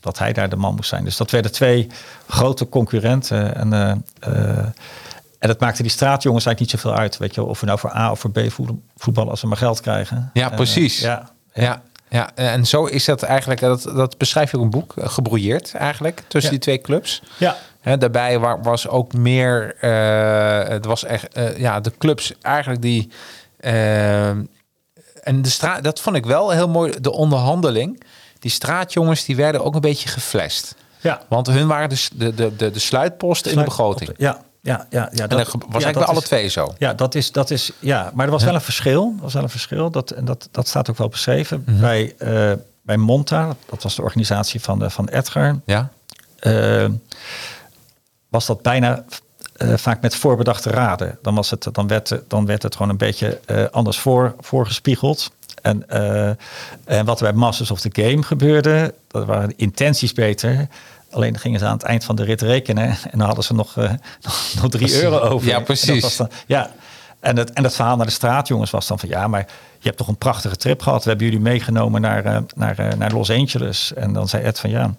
[0.00, 1.04] dat hij daar de man moest zijn.
[1.04, 1.86] Dus dat werden twee
[2.28, 3.54] grote concurrenten.
[3.56, 4.58] En, eh,
[5.38, 7.16] en dat maakte die straatjongens eigenlijk niet zoveel uit.
[7.18, 9.56] Weet je, of we nou voor A of voor B voetbal- voetballen als ze maar
[9.56, 10.30] geld krijgen.
[10.32, 11.00] Ja, Eh, precies.
[11.00, 14.94] ja, Ja, ja, en zo is dat eigenlijk, dat, dat beschrijf je ook een boek,
[14.98, 16.56] gebrouilleerd eigenlijk, tussen Ja.
[16.58, 17.22] die twee clubs.
[17.36, 17.56] ja.
[17.80, 19.76] Hè, daarbij wa- was ook meer,
[20.68, 23.10] het was echt, ja, de clubs eigenlijk die,
[23.64, 28.02] eh, en de straat, dat vond ik wel heel mooi, de onderhandeling.
[28.38, 30.74] Die straatjongens, die werden ook een beetje geflasht.
[31.00, 31.22] ja.
[31.28, 34.10] Want hun waren dus de, de, de, de sluitposten in de begroting.
[34.16, 35.08] Ja, ja, ja.
[35.12, 36.74] ja en dat ge- was eigenlijk bij alle twee zo.
[36.78, 39.12] Ja, dat is, dat is, ja, maar er was wel een verschil.
[39.16, 39.90] Er was wel een verschil.
[39.90, 41.62] Dat, en dat, dat staat ook wel beschreven.
[41.66, 41.80] Mhm.
[41.80, 42.52] Bij, eh,
[42.82, 45.90] bij Monta, dat was de organisatie van, de, van Edgar, Ja,
[46.38, 46.86] eh,
[48.28, 49.04] was dat bijna
[49.56, 51.18] eh, vaak met voorbedachte raden.
[51.22, 55.30] Dan, was het, dan, werd, dan werd het gewoon een beetje eh, anders voor, voorgespiegeld.
[55.62, 56.28] En, eh,
[56.84, 60.68] en wat er bij Masters of the Game gebeurde, dat waren de intenties beter.
[61.10, 63.76] Alleen gingen ze aan het eind van de rit rekenen en dan hadden ze nog,
[63.76, 65.46] nog, nog drie euro over.
[65.46, 66.16] Ja, En dat precies.
[66.16, 66.70] dan- ja,
[67.20, 69.46] en het, en het verhaal naar de straatjongens was dan van ja, maar
[69.78, 71.02] je hebt toch een prachtige trip gehad.
[71.04, 73.92] We hebben jullie meegenomen naar, naar, naar Los Angeles.
[73.94, 74.94] En dan zei Ed van ja,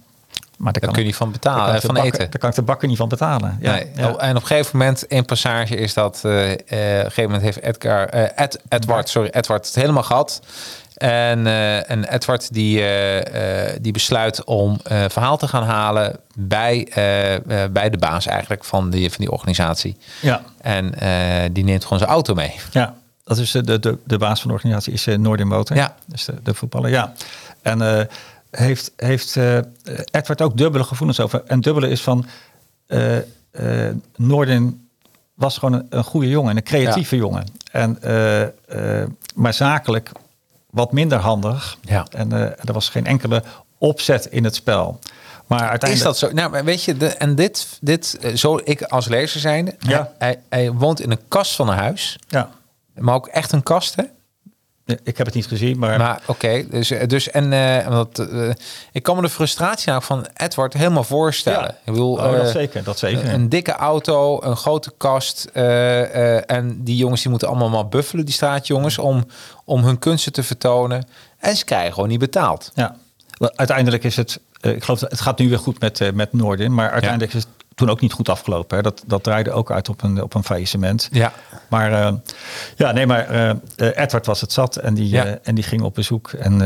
[0.58, 2.20] maar daar daar kun je niet van betalen, van eten.
[2.20, 3.58] Daar kan ik de bakker niet van betalen.
[3.62, 3.88] Ja, nee.
[3.96, 4.08] ja.
[4.08, 7.42] En op een gegeven moment in passage is dat eh, eh, op een gegeven moment
[7.42, 10.42] heeft Edgar, eh, Ed, Edward, sorry, Edward het helemaal gehad.
[10.96, 11.48] En,
[11.88, 12.84] en Edward die,
[13.82, 16.88] die besluit om verhaal te gaan halen bij,
[17.72, 19.98] bij de baas eigenlijk van die, van die organisatie.
[20.22, 20.42] ja.
[20.62, 20.94] En
[21.54, 22.56] die neemt gewoon zijn auto mee.
[22.72, 25.78] Ja, dat is de, de, de baas van de organisatie, is uh, Noordin Motor.
[25.78, 25.96] Ja.
[26.06, 27.14] Dus de, de voetballer, ja.
[27.62, 28.08] En
[28.58, 29.58] heeft, heeft eh,
[30.12, 31.44] Edward ook dubbele gevoelens over.
[31.46, 32.26] En dubbele is van,
[32.88, 34.90] eh eh, Noordin
[35.34, 37.46] was gewoon een, een goede jongen, en een creatieve jongen.
[37.72, 38.00] En,
[39.36, 40.12] maar zakelijk
[40.70, 41.78] wat minder handig.
[41.82, 42.06] Ja.
[42.12, 43.44] En er was geen enkele
[43.78, 45.00] opzet in het spel.
[45.48, 46.14] Maar uiteindelijk...
[46.14, 46.36] Is dat zo?
[46.36, 50.12] Nou, weet je, de, en dit, dit zo ik als lezer zijnde, Ja.
[50.18, 52.50] hij, hij woont in een kast van een huis, Ja.
[52.94, 54.04] maar ook echt een kast, hè?
[55.04, 55.98] Ik heb het niet gezien, maar...
[55.98, 58.52] Maar oké, dus, dus en eh, eh,
[58.92, 61.60] ik kan me de frustratie nou van Edward helemaal voorstellen.
[61.62, 61.70] Ja.
[61.86, 63.34] Ik bedoel, Oh, dat eh, zeker, dat zeker.
[63.34, 65.50] Een dikke auto, een grote kast.
[65.54, 69.26] eh, eh, en die jongens die moeten allemaal maar buffelen, die straatjongens, om,
[69.64, 71.08] om hun kunsten te vertonen.
[71.40, 72.72] En ze krijgen gewoon niet betaald.
[72.76, 72.96] Ja,
[73.56, 76.34] uiteindelijk is het, eh, ik geloof dat het gaat nu weer goed met, eh, met
[76.34, 78.78] Noordin, maar uiteindelijk is het toen ook niet goed afgelopen.
[78.78, 78.84] Hè.
[78.84, 81.10] Dat, dat draaide ook uit op een, op een faillissement.
[81.12, 81.34] Ja.
[81.76, 82.14] Maar eh,
[82.76, 85.26] ja, nee, maar eh, Edward was het zat en die, Ja.
[85.26, 86.32] eh, en die ging op bezoek.
[86.32, 86.58] En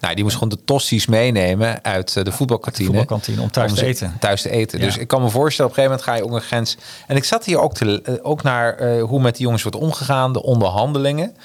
[0.00, 2.86] Nou, die moest gewoon de tosti's meenemen uit de voetbalkantine.
[2.88, 4.16] voetbalkantine om thuis te eten.
[4.20, 4.78] Thuis te eten.
[4.78, 4.84] Ja.
[4.84, 6.76] Dus ik kan me voorstellen, op een gegeven moment ga je een grens.
[7.06, 10.42] En ik zat hier ook, te, ook naar hoe met die jongens wordt omgegaan, de
[10.42, 11.36] onderhandelingen.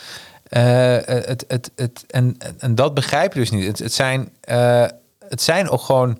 [0.49, 3.66] Het, het, het, en, en dat begrijp je dus niet.
[3.66, 4.30] Het, het, zijn,
[5.30, 6.20] het zijn ook gewoon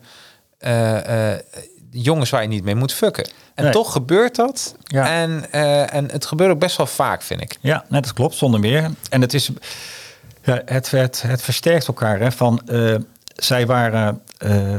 [2.02, 3.30] jongens waar je niet mee moet fucken.
[3.56, 3.74] En Nee.
[3.74, 4.76] toch gebeurt dat.
[4.84, 5.10] Ja.
[5.10, 7.58] En, eh, en het gebeurt ook best wel vaak, vind ik.
[7.62, 8.92] ja, nee, dat klopt, zonder meer.
[9.10, 9.50] En het is,
[10.44, 12.20] ja, het, het, het versterkt elkaar.
[12.20, 12.96] Hè, van, eh,
[13.36, 14.78] zij waren, eh,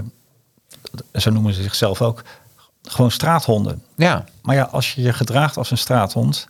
[1.13, 2.23] zo noemen ze zichzelf ook,
[2.83, 3.83] gewoon straathonden.
[3.97, 6.49] Ja, Maar ja, als je je gedraagt als een straathond,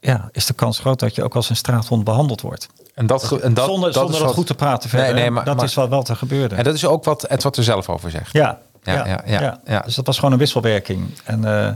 [0.00, 2.68] ja, is de kans groot dat je ook als een straathond behandeld wordt.
[2.94, 5.12] en dat, en dat, zonder dat zonder is dat wat- goed te praten verder.
[5.12, 6.54] Nee, nee, maar, dat maar- is wat wel te gebeurde.
[6.54, 8.32] En dat is ook wat Edward er zelf over zegt.
[8.32, 9.80] ja, Ja, ja, ja, ja.
[9.80, 11.18] Dus dat was gewoon een wisselwerking.
[11.24, 11.68] En eh,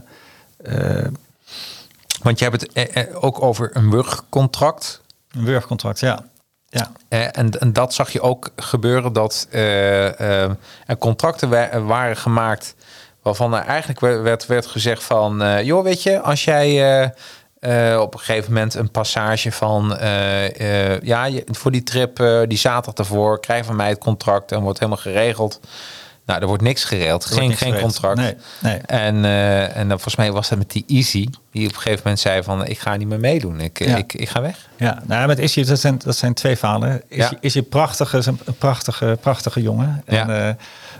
[1.02, 1.08] eh,
[2.22, 5.00] Want je hebt het eh, ook over een wurgcontract.
[5.32, 6.24] een wurgcontract, ja.
[6.68, 6.90] ja.
[7.08, 10.56] En, en dat zag je ook gebeuren dat er
[10.98, 12.74] contracten wa- waren gemaakt
[13.22, 17.04] waarvan er eigenlijk werd, werd, gezegd van, joh, weet je, als jij
[17.98, 19.96] op een gegeven moment een passage van,
[21.02, 22.16] ja, je, voor die trip
[22.48, 25.60] die zaterdag daarvoor, krijg van mij het contract en wordt helemaal geregeld.
[26.26, 27.92] Nou, er wordt niks geregeld, geen, niks geen geregeld.
[28.00, 28.18] contract.
[28.18, 28.34] Nee,
[28.72, 28.78] nee.
[28.78, 32.00] En, eh, en dan volgens mij was dat met die Easy, die op een gegeven
[32.02, 33.96] moment zei van, ik ga niet meer meedoen, ik, Ja.
[33.96, 34.68] ik, ik ga weg.
[34.76, 37.02] Ja, nou, met Issy, dat zijn, dat zijn twee verhalen.
[37.40, 37.62] Issy, Ja.
[37.70, 40.02] Prachtige, een prachtige, prachtige jongen.
[40.06, 40.28] Ja.
[40.28, 40.54] En, eh,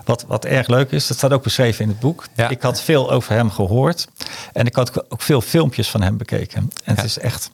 [0.05, 2.25] wat, wat erg leuk is, dat staat ook beschreven in het boek.
[2.35, 2.49] Ja.
[2.49, 4.09] Ik had veel over hem gehoord.
[4.53, 6.59] En ik had ook veel filmpjes van hem bekeken.
[6.59, 6.95] En Ja.
[6.95, 7.51] het is echt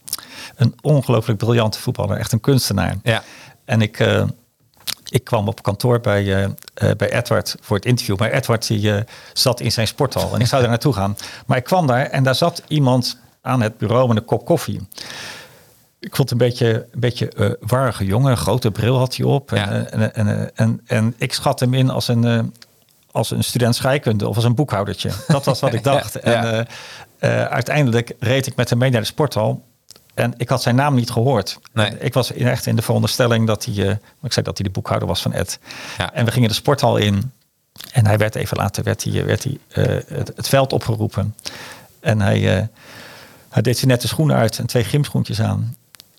[0.57, 2.17] een ongelooflijk briljante voetballer.
[2.19, 2.97] Echt een kunstenaar.
[3.03, 3.23] Ja.
[3.65, 4.25] En ik, eh,
[5.13, 6.35] ik kwam op kantoor bij,
[6.75, 8.19] eh, bij Edward voor het interview.
[8.19, 9.03] Maar Edward die, eh,
[9.33, 11.17] zat in zijn sporthal en ik zou daar naartoe gaan.
[11.47, 14.81] Maar ik kwam daar en daar zat iemand aan het bureau met een kop koffie.
[16.01, 18.31] Ik vond het een beetje een beetje eh, warrige jongen.
[18.31, 19.51] Een grote bril had hij op.
[19.51, 19.71] Ja.
[19.71, 22.55] En, en, en, en, en, ik schat hem in als een,
[23.11, 25.11] als een student scheikunde of als een boekhoudertje.
[25.27, 26.19] Dat was wat ik dacht.
[26.25, 26.67] Ja.
[27.19, 29.63] En uiteindelijk reed ik met hem mee naar de sporthal.
[30.15, 31.59] En ik had zijn naam niet gehoord.
[31.73, 31.99] Nee.
[31.99, 34.73] Ik was in- echt in de veronderstelling dat hij, eh, ik zei dat hij de
[34.73, 35.59] boekhouder was van Ed.
[35.99, 36.13] Ja.
[36.13, 37.33] En we gingen de sporthal in.
[37.93, 39.85] En hij werd even later werd hij, werd hij, eh,
[40.19, 41.35] het, het veld opgeroepen.
[42.01, 42.67] En hij, eh,
[43.49, 45.77] hij deed zijn nette schoenen uit en twee gymschoentjes aan.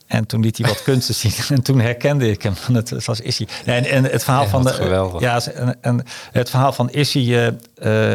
[0.08, 1.34] En toen liet hij wat kunsten zien.
[1.58, 2.54] En toen herkende ik hem.
[2.74, 3.48] Het, het was Issy.
[3.66, 4.74] En, en het verhaal Ja, van de.
[4.74, 5.22] geweldig.
[5.22, 7.34] Ja, en, en het verhaal van Issy.
[7.34, 7.48] eh,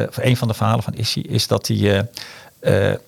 [0.03, 2.07] eh, of een van de verhalen van Issy is dat hij.
[2.61, 2.99] eh, eh,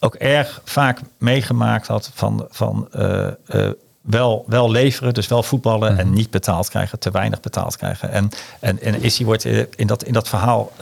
[0.00, 3.70] ook erg vaak meegemaakt had van, van eh, eh,
[4.00, 6.00] wel, wel leveren, dus wel voetballen Mhm.
[6.00, 8.10] en niet betaald krijgen, te weinig betaald krijgen.
[8.10, 8.30] En,
[8.60, 10.72] en, en Issy wordt eh, in dat, in dat verhaal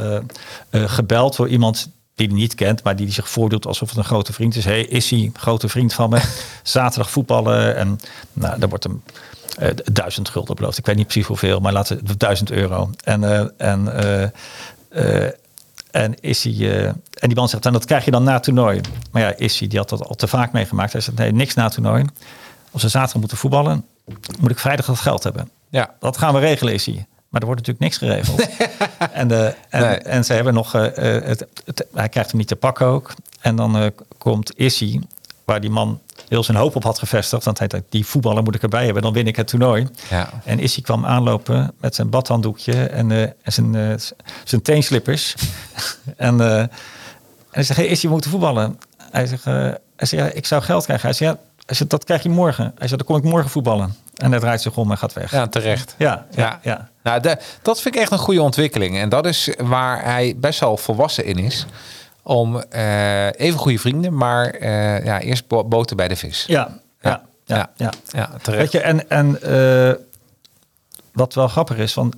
[0.71, 4.33] gebeld door iemand die hij niet kent, maar die zich voordoet alsof het een grote
[4.33, 4.64] vriend is.
[4.64, 6.21] Hey, Issy, grote vriend van me,
[6.62, 7.77] zaterdag voetballen.
[7.77, 8.01] En
[8.33, 9.03] nou, daar wordt hem
[9.59, 10.79] eh, duizend gulden beloofd.
[10.79, 12.91] Ik weet niet precies hoeveel, maar laten we duizend euro.
[13.05, 13.89] En, en
[16.03, 16.97] en is hij, eh, en
[17.28, 18.80] die man zegt, en dat krijg je dan na toernooi.
[19.12, 20.92] Maar ja, is hij, die had dat al te vaak meegemaakt.
[20.92, 22.05] Hij zegt, nee, niks na toernooi.
[22.70, 23.84] Als we zaterdag moeten voetballen,
[24.40, 25.51] moet ik vrijdag dat geld hebben.
[25.68, 25.94] Ja.
[26.01, 27.07] Dat gaan we regelen, is hij.
[27.28, 28.49] Maar er wordt natuurlijk niks geregeld.
[29.12, 29.97] en, de, en, Nee.
[29.99, 33.12] en ze hebben nog, eh, eh, het, het- hij krijgt hem niet te pakken ook.
[33.40, 33.86] En dan eh,
[34.18, 35.01] komt Issy,
[35.44, 37.45] waar die man heel zijn hoop op had gevestigd.
[37.45, 39.89] Want hij dacht, die voetballer moet ik erbij hebben, dan win ik het toernooi.
[40.11, 40.31] Ja.
[40.45, 43.95] En Issy kwam aanlopen met zijn badhanddoekje en, eh, en zijn, eh,
[44.45, 45.35] zijn teenslippers.
[46.16, 46.70] en, eh, en
[47.51, 48.79] hij zegt, hey, Issy, we moeten voetballen.
[49.11, 51.07] Hij zegt, hij zegt ja, ik zou geld krijgen.
[51.09, 52.64] Hij zegt, ja, hij zegt, dat krijg je morgen.
[52.64, 53.97] Hij zegt, dan kom ik morgen voetballen.
[54.16, 55.31] En hij draait zich om en gaat weg.
[55.31, 55.95] Ja, terecht.
[55.99, 56.89] Ja, ja, ja.
[57.03, 58.99] Nou, de- dat vind ik echt een goede ontwikkeling.
[58.99, 61.66] En dat is waar hij best wel volwassen in is.
[62.27, 66.45] Om eh, even goede vrienden, maar eh, ja, eerst bo- boter bij de vis.
[66.47, 67.70] Ja, ja, ja, Ja.
[67.77, 67.93] ja.
[68.11, 68.62] Ja, terecht.
[68.62, 69.95] Weet je, en, en eh,
[71.12, 72.16] wat wel grappig is, want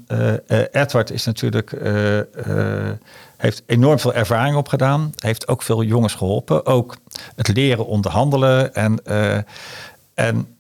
[0.72, 1.74] Edward is natuurlijk,
[3.36, 5.12] heeft enorm veel ervaring opgedaan.
[5.18, 6.66] Heeft ook veel jongens geholpen.
[6.66, 6.96] Ook
[7.36, 8.74] het leren onderhandelen.
[8.74, 9.00] En,
[10.14, 10.56] en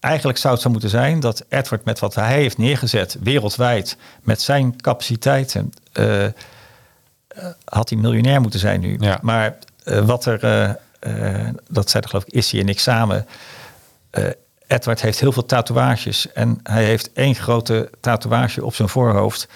[0.00, 4.42] eigenlijk zou het zo moeten zijn dat Edward met wat hij heeft neergezet wereldwijd, met
[4.42, 5.72] zijn capaciteiten,
[7.64, 8.96] had hij miljonair moeten zijn nu.
[9.00, 9.18] Ja.
[9.22, 13.26] Maar eh, wat er, eh, eh, dat zeiden geloof ik Issy en ik samen,
[14.10, 14.24] eh,
[14.66, 19.48] Edward heeft heel veel tatoeages en hij heeft één grote tatoeage op zijn voorhoofd.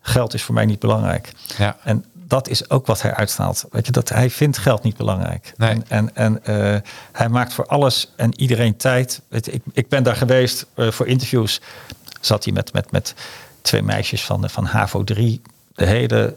[0.00, 1.32] Geld is voor mij niet belangrijk.
[1.58, 1.76] Ja.
[1.82, 3.64] En dat is ook wat hij uitstraalt.
[3.70, 5.52] Weet je, dat hij vindt geld niet belangrijk.
[5.56, 5.70] Nee.
[5.70, 6.80] En, en, en eh,
[7.12, 9.20] hij maakt voor alles en iedereen tijd.
[9.28, 11.60] Weet je, ik, ik ben daar geweest eh, voor interviews.
[12.20, 13.14] Zat hij met, met, met
[13.62, 15.42] twee meisjes van, van HAVO 3
[15.74, 16.36] de hele,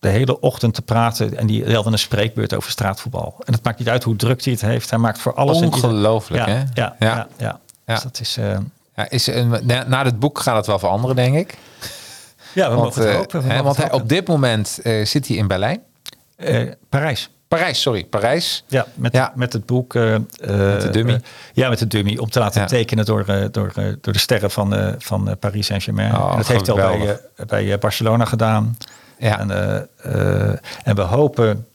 [0.00, 1.36] de hele ochtend te praten.
[1.38, 3.34] En die hadden een spreekbeurt over straatvoetbal.
[3.44, 4.90] En het maakt niet uit hoe druk hij het heeft.
[4.90, 5.56] Hij maakt voor alles.
[5.60, 6.62] Ongelooflijk, ja, hè?
[6.74, 7.26] Ja, Ja.
[7.36, 7.60] ja.
[7.84, 8.36] Dus dat is.
[8.36, 8.56] eh,
[8.96, 11.58] Ja, is, een- na, na dit boek gaat het wel veranderen, denk ik.
[12.54, 13.42] ja, we Want, mogen het eh, hopen.
[13.44, 15.80] hè, want het hij, op dit moment eh, zit hij in Berlijn.
[16.36, 17.30] Eh, Parijs.
[17.48, 18.64] Parijs, sorry, Parijs.
[18.66, 19.32] Ja, met, Ja.
[19.34, 19.94] met het boek.
[19.94, 21.12] eh, eh, de dummy.
[21.12, 21.18] eh,
[21.52, 22.16] ja, met de dummy.
[22.16, 22.66] Om te laten Ja.
[22.66, 26.14] tekenen door, eh, door, eh, door de sterren van, eh, van eh, Paris Saint-Germain.
[26.16, 28.76] Oh, dat heeft hij al bij, eh, bij eh, Barcelona gedaan.
[29.18, 29.38] Ja.
[29.38, 29.76] En, eh,
[30.50, 31.66] eh, en we hopen,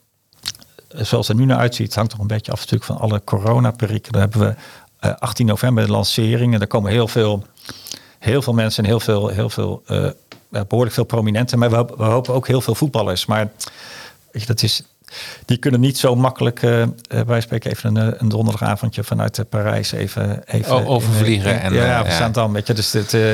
[0.89, 3.21] eh, zoals het er nu naar uitziet, hangt nog een beetje af natuurlijk van alle
[3.23, 4.19] coronaperikelen.
[4.19, 4.55] Hebben we
[4.99, 6.53] eh, 18 november de lancering.
[6.53, 7.45] En daar komen heel veel,
[8.19, 10.09] heel veel mensen en heel veel, heel veel eh,
[10.67, 11.59] behoorlijk veel prominenten.
[11.59, 13.25] Maar we, hopen- we hopen ook heel veel voetballers.
[13.25, 13.47] Maar
[14.31, 14.83] weet je, dat is,
[15.45, 16.89] die kunnen niet zo makkelijk, eh eh,
[17.25, 21.65] wij spreken even een, eh, een donderdagavondje vanuit eh, Parijs even, even overvliegen in, eh,
[21.65, 22.73] en, ja, eh, we staan dan, weet je.
[22.73, 23.31] Dus dit, eh,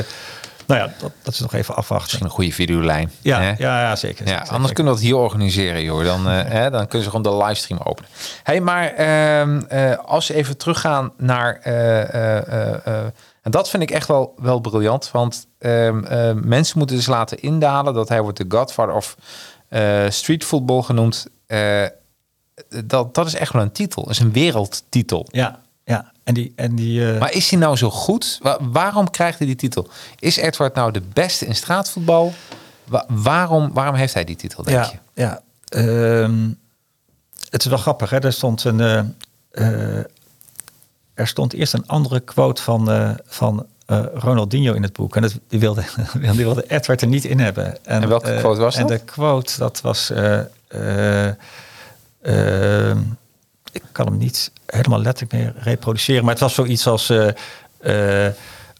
[0.70, 2.06] nou ja, dat, dat is nog even afwachten.
[2.06, 3.10] Misschien een goede videolijn.
[3.20, 3.48] Ja, hè?
[3.48, 4.26] ja, ja, zeker.
[4.26, 4.52] Ja, zeker.
[4.52, 6.04] anders kunnen we dat hier organiseren, joh.
[6.04, 8.10] Dan, eh, hè, dan kunnen ze gewoon de livestream openen.
[8.42, 11.58] hey, maar ehm, eh, als we even teruggaan naar...
[11.62, 13.04] eh,
[13.42, 15.10] en dat vind ik echt wel, wel briljant.
[15.10, 17.94] Want ehm, eh, mensen moeten dus laten indalen...
[17.94, 19.16] dat hij wordt de godfather of
[20.08, 21.26] street football genoemd.
[22.84, 24.02] Dat, dat is echt wel een titel.
[24.02, 25.26] Dat is een wereldtitel.
[25.30, 25.60] Ja.
[26.24, 28.38] En die, en die eh, Maar is hij nou zo goed?
[28.42, 29.88] Wa- waarom krijgt hij die titel?
[30.18, 32.32] Is Edward nou de beste in straatvoetbal?
[32.84, 35.22] Wa- waarom, waarom heeft hij die titel, denk ja, je?
[35.22, 35.42] ja.
[35.68, 36.48] Ehm,
[37.50, 38.18] het is wel grappig, hè?
[38.18, 38.80] Er stond een.
[38.80, 38.98] eh,
[39.50, 40.04] eh,
[41.14, 43.66] er stond eerst een andere quote van, van
[44.14, 45.16] Ronaldinho in het boek.
[45.16, 45.82] En dat, die, wilde,
[46.20, 47.84] die wilde Edward er niet in hebben.
[47.84, 48.98] En welke eh, quote was En dat?
[48.98, 50.12] de quote, dat was.
[53.72, 56.22] Ik kan hem niet helemaal letterlijk meer reproduceren.
[56.22, 57.10] Maar het was zoiets als.
[57.10, 58.32] eh, eh,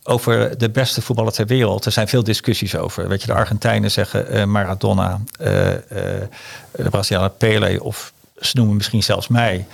[0.03, 1.85] over de beste voetballer ter wereld.
[1.85, 3.09] Er zijn veel discussies over.
[3.09, 6.29] Weet je, de Argentijnen zeggen eh, Maradona, de
[6.91, 9.67] Brazilianen Pele of ze noemen misschien zelfs mij.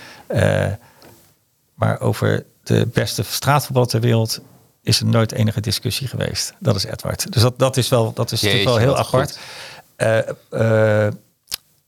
[1.73, 4.39] Maar over de beste straatvoetballer ter wereld
[4.83, 6.53] is er nooit enige discussie geweest.
[6.59, 7.31] Dat is Edward.
[7.31, 9.39] Dus dat, dat is wel, dat is Jeetje, natuurlijk wel heel apart.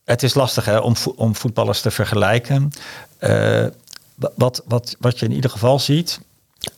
[0.10, 2.72] Het is lastig hè, om, vo- om voetballers te vergelijken.
[3.18, 3.66] Eh,
[4.16, 6.20] wa- wat, wat, wat je in ieder geval ziet,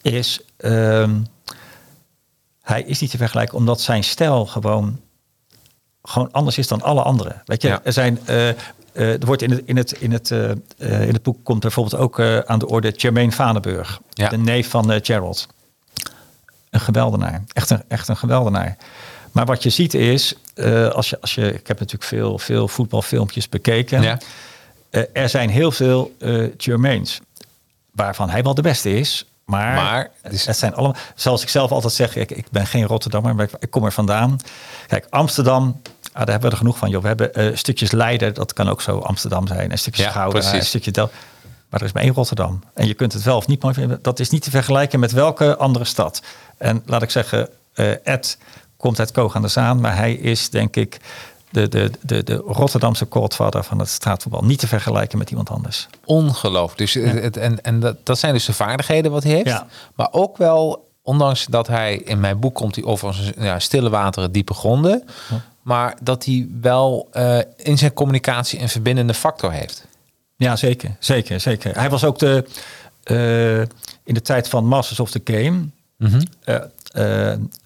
[0.01, 1.21] is ehm,
[2.61, 4.99] hij is niet te vergelijken omdat zijn stijl gewoon,
[6.03, 7.41] gewoon anders is dan alle anderen.
[7.45, 7.81] Weet je, Ja.
[7.83, 8.19] er zijn.
[8.25, 8.47] eh,
[8.93, 10.29] er wordt in het, in, het, in, het,
[10.77, 14.29] in het boek komt bijvoorbeeld ook aan de orde Jermaine Vanenburg, Ja.
[14.29, 15.47] de neef van Gerald.
[16.69, 17.43] Een geweldenaar.
[17.53, 18.77] Echt een, echt een geweldenaar.
[19.31, 22.67] Maar wat je ziet is, eh, als je, als je, ik heb natuurlijk veel, veel
[22.67, 24.01] voetbalfilmpjes bekeken.
[24.01, 24.17] Ja.
[24.89, 27.19] Eh, er zijn heel veel eh Jermaines,
[27.91, 29.25] waarvan hij wel de beste is.
[29.45, 32.85] Maar, Maar, dus- het zijn allemaal, zoals ik zelf altijd zeg, ik, ik ben geen
[32.85, 34.37] Rotterdammer, maar ik, ik kom er vandaan.
[34.87, 36.89] Kijk, Amsterdam, ah, daar hebben we er genoeg van.
[36.89, 37.01] Joh.
[37.01, 39.71] We hebben stukjes Leiden, dat kan ook zo Amsterdam zijn.
[39.71, 41.09] Een stukje Ja, Gouda, een stukje Del.
[41.69, 42.63] Maar er is maar één Rotterdam.
[42.73, 43.99] En je kunt het wel of niet mooi vinden.
[44.01, 46.21] Dat is niet te vergelijken met welke andere stad.
[46.57, 47.49] En laat ik zeggen,
[48.03, 48.37] Ed
[48.81, 49.79] komt uit Koog aan de Zaan.
[49.79, 50.97] Maar hij is denk ik
[51.49, 54.43] de, de, de, de Rotterdamse godvader van het straatvoetbal.
[54.43, 55.87] Niet te vergelijken met iemand anders.
[56.05, 56.77] Ongelooflijk.
[56.77, 59.47] Dus, het- het, en en dat, dat zijn dus de vaardigheden wat hij heeft.
[59.47, 59.67] Ja.
[59.95, 64.31] Maar ook wel, ondanks dat hij in mijn boek komt hij over ja, stille wateren,
[64.31, 65.03] diepe gronden.
[65.61, 69.85] Maar dat hij wel eh, in zijn communicatie een verbindende factor heeft.
[70.35, 70.95] Ja, zeker.
[70.99, 71.75] Zeker, zeker.
[71.75, 72.45] Hij was ook de,
[73.03, 73.59] eh,
[74.03, 75.65] in de tijd van Masters of the Game.
[75.97, 76.13] eh,
[76.43, 76.61] eh, eh,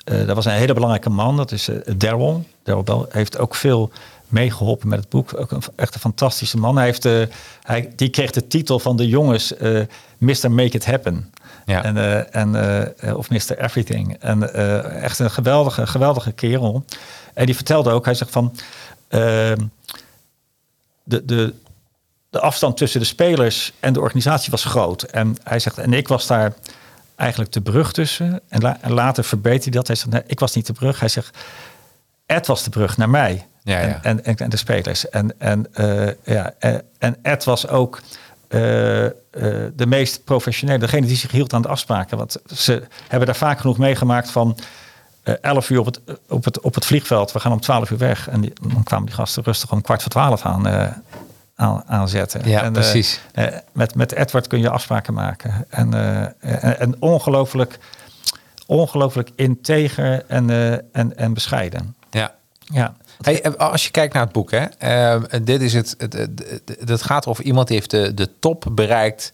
[0.03, 1.37] dat was een hele belangrijke man.
[1.37, 2.45] Dat is eh, Daryl.
[2.63, 3.91] Daryl Bell heeft ook veel
[4.27, 5.39] meegeholpen met het boek.
[5.39, 6.75] Ook een, echt een fantastische man.
[6.75, 7.21] Hij heeft, eh,
[7.61, 9.81] hij, die kreeg de titel van de jongens eh
[10.17, 10.51] Mr.
[10.51, 11.33] Make It Happen.
[11.65, 11.83] Ja.
[11.83, 12.55] En, eh, en,
[12.99, 13.59] eh, of Mr.
[13.59, 14.17] Everything.
[14.19, 16.85] En eh, echt een geweldige, geweldige kerel.
[17.33, 18.55] En die vertelde ook, hij zegt van...
[19.07, 19.61] ehm,
[21.03, 21.53] de, de,
[22.29, 25.03] de afstand tussen de spelers en de organisatie was groot.
[25.03, 26.53] En hij zegt, en ik was daar
[27.15, 28.41] eigenlijk de brug tussen.
[28.49, 29.87] En, la- en later verbeterde hij dat.
[29.87, 30.99] Hij zegt, nee, ik was niet de brug.
[30.99, 31.37] Hij zegt,
[32.25, 33.47] Ed was de brug naar mij.
[33.63, 33.99] Ja, ja.
[34.01, 35.09] En, en, en, de spelers.
[35.09, 36.53] En, en, eh, ja,
[36.99, 38.01] en Ed was ook
[38.47, 39.11] eh, eh,
[39.75, 40.79] de meest professionele.
[40.79, 42.17] Degene die zich hield aan de afspraken.
[42.17, 44.57] Want ze hebben daar vaak genoeg meegemaakt van...
[45.23, 45.99] eh 11 uur op het,
[46.29, 47.31] op, het, op het vliegveld.
[47.31, 48.29] We gaan om 12 uur weg.
[48.29, 50.65] En die, dan kwamen die gasten rustig om kwart voor 12 aan,
[51.55, 52.49] aan, aanzetten.
[52.49, 53.19] Ja, en, eh, precies.
[53.33, 55.65] eh, met, met Edward kun je afspraken maken.
[55.69, 57.79] En, eh, en, en ongelooflijk,
[58.65, 60.49] ongelooflijk integer en,
[60.93, 61.95] en, en bescheiden.
[62.09, 62.35] Ja.
[62.59, 62.95] Ja.
[63.21, 64.63] Hey, als je kijkt naar het boek, hè,
[65.43, 68.65] dit is het, het, het, het- het gaat over iemand die heeft de, de top
[68.71, 69.33] bereikt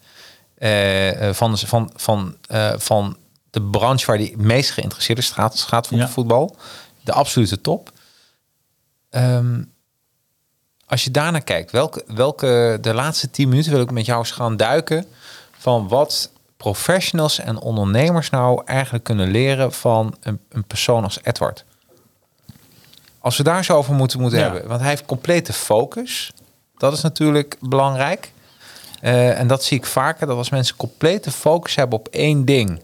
[0.57, 2.35] eh, van, van, van,
[2.77, 3.17] van
[3.49, 6.07] de branche waar hij het meest geïnteresseerd is, gaat, gaat voor Ja.
[6.09, 6.55] voetbal.
[7.03, 7.91] De absolute top.
[9.09, 9.61] Ehm,
[10.91, 14.31] als je daarnaar kijkt, welke, welke de laatste tien minuten wil ik met jou eens
[14.31, 15.05] gaan duiken
[15.57, 21.65] van wat professionals en ondernemers nou eigenlijk kunnen leren van een, een persoon als Edward.
[23.19, 24.45] Als we daar zo over moeten, moeten Ja.
[24.45, 24.67] hebben.
[24.67, 26.31] Want hij heeft complete focus.
[26.77, 28.31] Dat is natuurlijk belangrijk.
[29.01, 30.27] Eh, en dat zie ik vaker.
[30.27, 32.81] Dat als mensen complete focus hebben op één ding.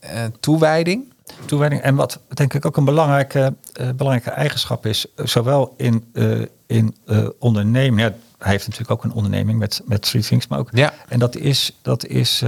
[0.00, 1.12] eh, toewijding.
[1.44, 1.80] Toewijding.
[1.82, 6.40] En wat denk ik ook een belangrijke, eh, belangrijke eigenschap is, eh, zowel in, eh
[6.66, 8.00] in eh onderneming.
[8.00, 10.68] Ja, hij heeft natuurlijk ook een onderneming met, met Street Things, maar ook.
[10.72, 10.92] Ja.
[11.08, 12.42] En dat is, dat is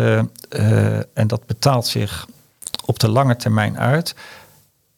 [1.15, 2.27] en dat betaalt zich
[2.85, 4.15] op de lange termijn uit.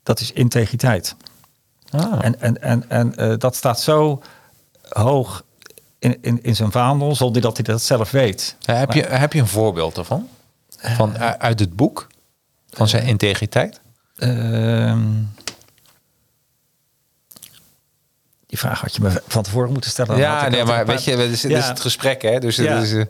[0.03, 1.15] Dat is integriteit.
[1.91, 2.19] Ah.
[2.25, 4.23] En, en, en, en dat staat zo
[4.89, 5.45] hoog
[5.99, 8.57] in, in, in zijn vaandel, zonder dat hij dat zelf weet.
[8.61, 10.29] Ja, heb, je, heb je een voorbeeld daarvan?
[10.79, 12.09] Van, uit het boek?
[12.71, 13.81] Van zijn integriteit?
[14.17, 15.01] Ehm,
[18.47, 20.17] die vraag had je me van tevoren moeten stellen.
[20.17, 22.39] Ja, ik nee, maar weet je, dit is, het gesprek, hè?
[22.39, 22.79] Dus, Ja.
[22.79, 23.05] is, eh,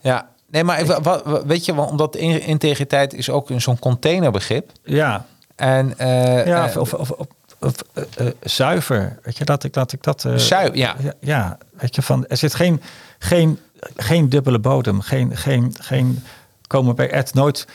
[0.00, 0.28] ja.
[0.46, 4.70] Nee, maar even, wat, weet je, want omdat in- integriteit is ook zo'n containerbegrip.
[4.84, 5.26] Ja,
[5.56, 7.26] En eh, ja eh, of, of, of,
[7.60, 9.18] of, eh, eh, zuiver.
[9.22, 9.92] Weet je, dat ik dat...
[9.92, 10.96] Ik dat eh, Zuiver, ja.
[11.00, 11.12] ja.
[11.20, 12.82] Ja, weet je, van, er zit geen,
[13.18, 13.58] geen,
[13.96, 15.00] geen dubbele bodem.
[15.00, 16.24] Geen, geen, geen,
[16.66, 17.66] komen bij Ed nooit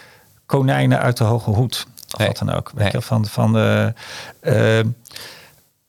[0.49, 1.85] konijnen uit de hoge hoed.
[2.13, 2.27] Of Nee.
[2.27, 2.71] wat dan ook.
[2.73, 2.91] Weet Nee.
[2.91, 3.25] je, van...
[3.25, 4.85] van eh, eh,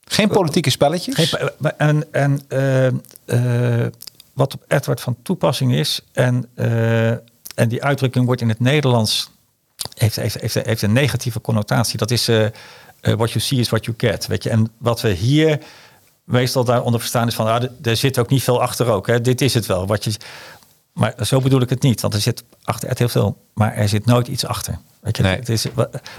[0.05, 1.15] geen politieke spelletjes.
[1.15, 2.41] Geen en en
[3.25, 3.87] eh,
[4.33, 6.49] wat op Edward van toepassing is, en,
[7.55, 9.29] en die uitdrukking wordt in het Nederlands,
[9.97, 11.97] heeft, heeft, heeft, heeft een negatieve connotatie.
[11.97, 12.25] Dat is
[13.01, 14.27] what you see is what you get.
[14.27, 14.49] Weet je?
[14.49, 15.59] En wat we hier
[16.23, 19.07] meestal daaronder verstaan is van, ah, er- er zit ook niet veel achter ook.
[19.07, 19.21] Hè?
[19.21, 19.87] Dit is het wel.
[19.87, 20.13] Wat je,
[21.01, 23.89] maar zo bedoel ik het niet, want er zit achter Ed heel veel, maar er
[23.89, 24.77] zit nooit iets achter.
[25.01, 25.35] Weet je, Nee.
[25.35, 25.65] het is,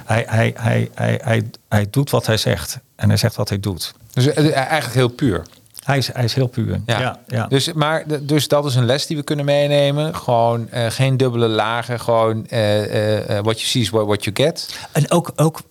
[0.04, 3.60] hij, hij, hij, hij, hij, hij doet wat hij zegt en hij zegt wat hij
[3.60, 3.94] doet.
[4.12, 5.42] Dus eh, eigenlijk heel puur.
[5.84, 6.80] Hij is, hij is heel puur.
[6.86, 7.00] Ja.
[7.00, 7.46] Ja, ja.
[7.46, 10.14] Dus, maar, dus dat is een les die we kunnen meenemen.
[10.14, 12.00] Gewoon eh, geen dubbele lagen.
[12.00, 14.86] Gewoon eh, eh, what you see is what, you get.
[14.92, 15.62] En ook, ook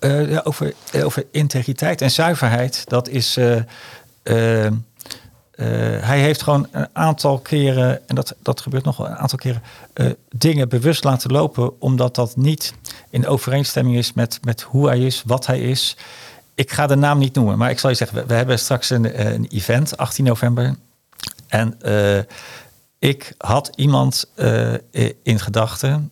[0.44, 2.84] over, over integriteit en zuiverheid.
[2.88, 3.38] Dat is.
[5.52, 5.68] Eh,
[6.00, 9.62] hij heeft gewoon een aantal keren, en dat, dat gebeurt nog wel een aantal keren,
[9.94, 12.74] eh, dingen bewust laten lopen, omdat dat niet
[13.10, 15.98] in overeenstemming is met, met hoe hij is, wat hij is.
[16.56, 18.90] Ik ga de naam niet noemen, maar ik zal je zeggen, we, we hebben straks
[18.90, 20.76] een, eh, een event, 18 november.
[21.48, 21.78] En
[23.00, 24.32] ik had iemand
[25.24, 26.12] in gedachten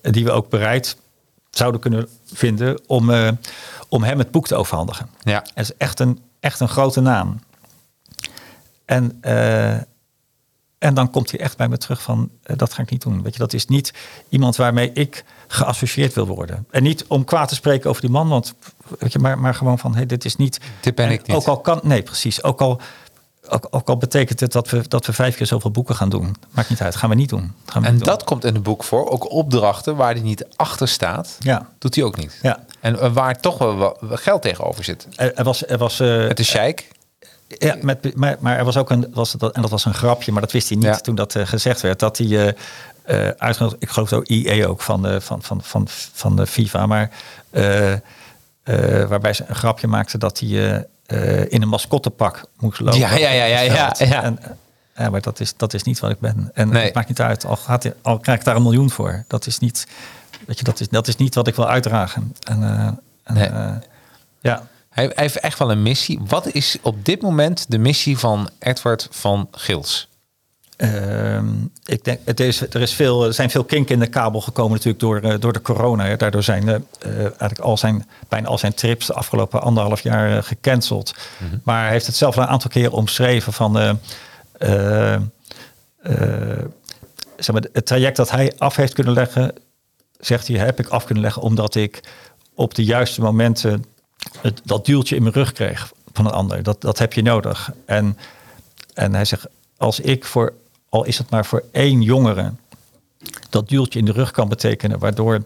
[0.00, 0.96] die we ook bereid
[1.50, 3.10] zouden kunnen vinden om,
[3.88, 5.08] om hem het boek te overhandigen.
[5.22, 5.38] Ja.
[5.54, 7.40] Het is echt een, echt een grote naam.
[8.88, 9.74] En, eh,
[10.78, 13.22] en dan komt hij echt bij me terug van, eh, dat ga ik niet doen.
[13.22, 13.92] Weet je, dat is niet
[14.28, 16.66] iemand waarmee ik geassocieerd wil worden.
[16.70, 18.54] En niet om kwaad te spreken over die man, want,
[18.98, 20.60] weet je, maar, maar gewoon van, hey, dit is niet...
[20.80, 21.36] Dit ben en ik niet.
[21.36, 22.42] Ook al kan, nee, precies.
[22.42, 22.80] Ook al,
[23.48, 26.36] ook, ook al betekent het dat we, dat we vijf keer zoveel boeken gaan doen.
[26.50, 27.52] Maakt niet uit, gaan we niet doen.
[27.66, 28.14] Gaan we En niet doen.
[28.14, 29.10] dat komt in het boek voor.
[29.10, 31.36] Ook opdrachten waar hij niet achter staat.
[31.38, 31.68] Ja.
[31.78, 32.38] Doet hij ook niet.
[32.42, 32.64] Ja.
[32.80, 35.06] En eh, waar toch wel geld tegenover zit.
[35.16, 36.88] Er, was, er was, Met de sheik.
[37.48, 40.32] Ja, met, maar, maar er was ook een, was dat, en dat was een grapje,
[40.32, 40.96] maar dat wist hij niet Ja.
[40.96, 41.98] toen dat eh, gezegd werd.
[41.98, 42.54] Dat hij
[43.04, 46.86] eh, uitgenodigd, ik geloof ook IE ook van de, van, van, van, van de FIFA,
[46.86, 47.10] maar
[49.08, 50.86] waarbij ze een grapje maakte dat hij
[51.48, 52.98] in een mascottepak moest lopen.
[52.98, 54.22] Ja, ja, ja, ja, ja, ja.
[54.22, 54.38] En,
[54.96, 56.50] ja, maar dat is, dat is niet wat ik ben.
[56.54, 56.84] En Nee.
[56.84, 59.24] het maakt niet uit, al, gaat, al krijg ik daar een miljoen voor.
[59.28, 59.86] Dat is niet,
[60.46, 62.34] weet je, dat is, dat is niet wat ik wil uitdragen.
[62.42, 62.62] En,
[63.24, 63.50] en, Nee.
[64.40, 64.66] ja.
[64.98, 66.20] Hij, heeft echt wel een missie.
[66.26, 70.08] Wat is op dit moment de missie van Edward van Gils?
[70.76, 71.46] Ehm,
[71.84, 74.72] ik denk, het is, er, is veel, er zijn veel kinken in de kabel gekomen
[74.72, 76.04] natuurlijk door, eh, door de corona.
[76.04, 76.16] hè.
[76.16, 80.42] Daardoor zijn eh, eigenlijk al zijn, bijna al zijn trips de afgelopen anderhalf jaar eh,
[80.42, 81.14] gecanceld.
[81.62, 83.98] Maar hij heeft het zelf al een aantal keren omschreven van...
[87.36, 89.54] zeg maar, het traject dat hij af heeft kunnen leggen,
[90.20, 92.00] zegt hij, heb ik af kunnen leggen omdat ik
[92.54, 93.84] op de juiste momenten
[94.40, 96.62] het, dat duwtje in mijn rug kreeg van een ander.
[96.62, 97.70] Dat, dat heb je nodig.
[97.86, 98.18] En,
[98.94, 100.52] en hij zegt, als ik voor,
[100.88, 102.52] al is het maar voor één jongere,
[103.50, 105.44] dat duwtje in de rug kan betekenen, waardoor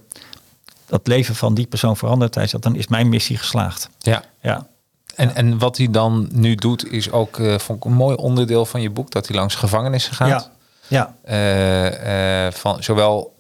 [0.87, 3.89] dat leven van die persoon verandert, hij zegt, dan is mijn missie geslaagd.
[3.99, 4.23] Ja.
[4.41, 4.67] Ja,
[5.15, 8.67] En, en wat hij dan nu doet, is ook eh, vond ik een mooi onderdeel
[8.67, 10.29] van je boek, dat hij langs gevangenissen gaat.
[10.29, 10.51] ja,
[10.89, 13.31] ja, Eh, eh, van zowel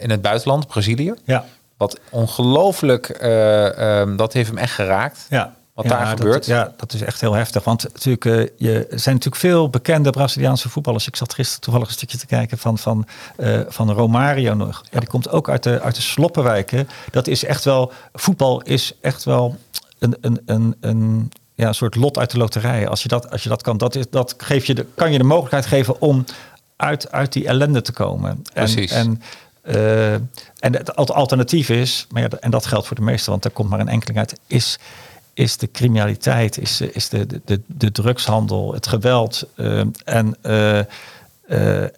[0.00, 1.14] in het buitenland, Brazilië.
[1.24, 1.44] ja.
[1.78, 5.26] Wat ongelooflijk, eh, ehm, dat heeft hem echt geraakt.
[5.28, 5.56] Ja.
[5.74, 6.46] Wat Ja, daar dat- gebeurt.
[6.46, 7.64] ja, dat is echt heel heftig.
[7.64, 11.06] Want natuurlijk, eh, je, er zijn natuurlijk veel bekende Braziliaanse voetballers.
[11.06, 13.06] Ik zat gisteren toevallig een stukje te kijken van, van,
[13.36, 14.82] eh, van Romario nog.
[14.90, 16.88] Ja, die komt ook uit de, uit de sloppenwijken.
[17.10, 19.56] Dat is echt wel, voetbal is echt wel
[19.98, 22.88] een, een, een, een, ja, een soort lot uit de loterij.
[22.88, 25.18] Als je dat, als je dat kan, dat, is, dat geef je de, kan je
[25.18, 26.24] de mogelijkheid geven om
[26.76, 28.30] uit, uit die ellende te komen.
[28.30, 28.90] En, Precies.
[28.90, 29.22] En,
[29.68, 33.44] eh, en het al- alternatief is, maar ja, en dat geldt voor de meesten, want
[33.44, 34.78] er komt maar een enkeling uit, is,
[35.34, 39.46] is de criminaliteit, is, is de, de, de, de drugshandel, het geweld.
[39.54, 40.78] eh, en, eh,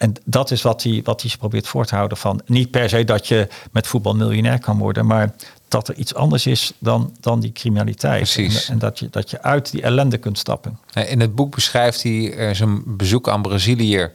[0.03, 2.41] en dat is wat hij, wat probeert voor te houden van.
[2.47, 5.33] Niet per se dat je met voetbal miljonair kan worden, maar
[5.69, 8.17] dat er iets anders is dan, dan die criminaliteit.
[8.17, 8.67] Precies.
[8.67, 10.79] En, en dat, je, dat je uit die ellende kunt stappen.
[11.09, 14.11] In het boek beschrijft hij zijn bezoek aan Brazilië.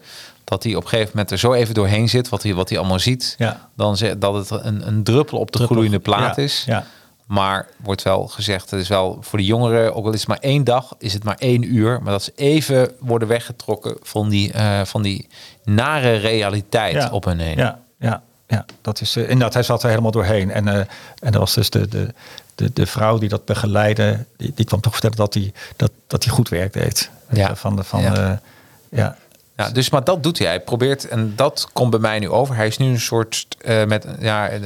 [0.45, 2.77] Dat hij op een gegeven moment er zo even doorheen zit, wat hij, wat hij
[2.77, 3.35] allemaal ziet.
[3.37, 3.69] Ja.
[3.75, 5.75] Dan ze, dat het een, een druppel op de Druppel.
[5.75, 6.63] gloeiende plaat Ja, is.
[6.65, 6.85] ja.
[7.25, 10.37] Maar wordt wel gezegd, het is wel voor de jongeren, ook al is het maar
[10.39, 11.99] één dag, is het maar één uur.
[12.01, 15.27] Maar dat ze even worden weggetrokken van die, eh, van die
[15.63, 17.57] nare realiteit op hun heen.
[17.57, 18.65] Ja, ja, ja.
[18.81, 20.51] dat is uh, inderdaad, hij zat er helemaal doorheen.
[20.51, 20.87] En, uh, en
[21.19, 22.13] dat was dus de, de,
[22.55, 26.29] de, de vrouw die dat begeleidde, die, die kwam toch vertellen dat hij dat, dat
[26.29, 27.09] goed werk deed.
[27.31, 27.55] Ja.
[27.55, 28.41] Van de, van, ja.
[28.89, 29.17] ja.
[29.55, 30.47] Ja, dus maar dat doet hij.
[30.47, 32.55] Hij probeert, en dat komt bij mij nu over.
[32.55, 34.63] Hij is nu een soort uh, met ja, een,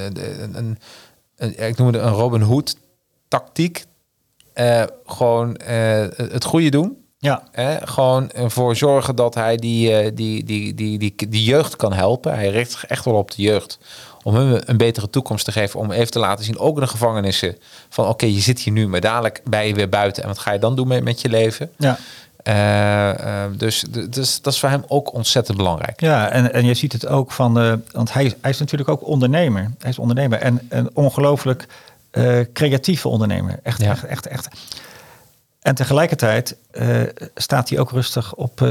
[0.56, 0.78] een,
[1.36, 2.76] een, ik noem het een Robin Hood
[3.28, 3.86] tactiek.
[4.56, 6.98] Uh, gewoon uh, het goede doen.
[7.22, 7.44] Ja.
[7.84, 12.34] gewoon ervoor zorgen dat hij die, die, die, die, die, die jeugd kan helpen.
[12.34, 13.80] Hij richt zich echt wel op de jeugd.
[14.24, 15.80] Om hem een betere toekomst te geven.
[15.80, 17.58] Om even te laten zien, ook in de gevangenissen.
[17.90, 20.24] Van oké, okay, je zit hier nu, maar dadelijk ben je weer buiten.
[20.24, 21.72] En wat ga je dan doen met, met je leven?
[21.78, 21.98] Ja.
[22.50, 26.02] Uh, uh, dus, dus dat is voor hem ook ontzettend belangrijk.
[26.02, 29.08] Ja, en, en je ziet het ook van, uh, want hij, hij is natuurlijk ook
[29.08, 29.72] ondernemer.
[29.80, 31.68] Hij is ondernemer en een ongelooflijk
[32.54, 33.60] creatieve ondernemer.
[33.64, 33.90] Echt, ja.
[33.90, 34.48] echt, echt, echt.
[35.62, 36.56] En tegelijkertijd
[37.36, 38.62] staat hij ook rustig op,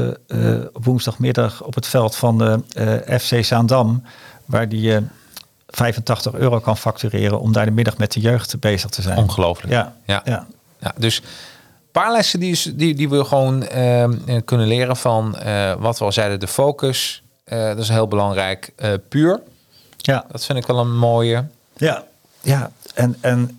[0.73, 4.03] op woensdagmiddag op het veld van de FC Zaandam,
[4.45, 5.03] waar hij
[5.67, 9.17] 85 euro kan factureren om daar de middag met de jeugd bezig te zijn.
[9.17, 9.73] Ongelooflijk.
[9.73, 10.21] Ja, ja.
[10.25, 10.47] ja.
[10.79, 11.21] ja dus
[12.01, 14.05] paar lessen die, die, die we gewoon uh,
[14.45, 17.23] kunnen leren van uh, wat we al zeiden, de focus.
[17.45, 18.73] Uh, dat is heel belangrijk.
[19.09, 19.41] puur.
[19.97, 20.25] Ja.
[20.31, 21.45] Dat vind ik wel een mooie.
[21.77, 22.03] Ja,
[22.41, 22.71] ja.
[22.93, 23.57] En, en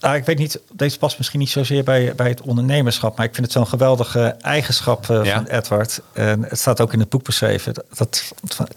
[0.00, 3.34] ah, ik weet niet, deze past misschien niet zozeer bij, bij het ondernemerschap, maar ik
[3.34, 5.34] vind het zo'n geweldige eigenschap ja.
[5.34, 6.00] van Edward.
[6.12, 7.74] En het staat ook in het boek beschreven.
[7.74, 8.70] Dat, dat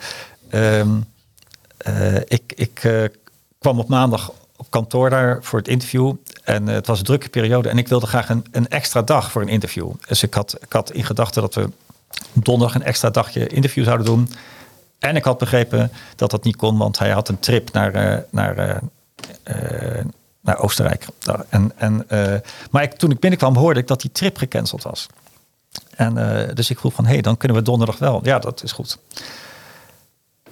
[0.52, 1.06] um,
[2.28, 3.10] ik, ik
[3.60, 6.14] kwam op maandag op kantoor daar voor het interview.
[6.44, 7.70] En uh, het was een drukke periode.
[7.70, 9.92] En ik wilde graag een, een extra dag voor een interview.
[10.08, 11.70] Dus ik had, ik had in gedachten dat we
[12.34, 14.30] donderdag een extra dagje interview zouden doen.
[15.00, 18.18] En ik had begrepen dat dat niet kon, want hij had een trip naar, uh,
[18.30, 18.82] naar,
[19.44, 20.04] uh,
[20.42, 21.06] naar Oostenrijk.
[21.50, 22.06] En, en,
[22.72, 25.08] maar ik, toen ik binnenkwam hoorde ik dat die trip gecanceld was.
[25.96, 26.14] En,
[26.54, 28.20] dus ik vroeg van, hé, hey, dan kunnen we donderdag wel.
[28.24, 28.98] Ja, dat is goed.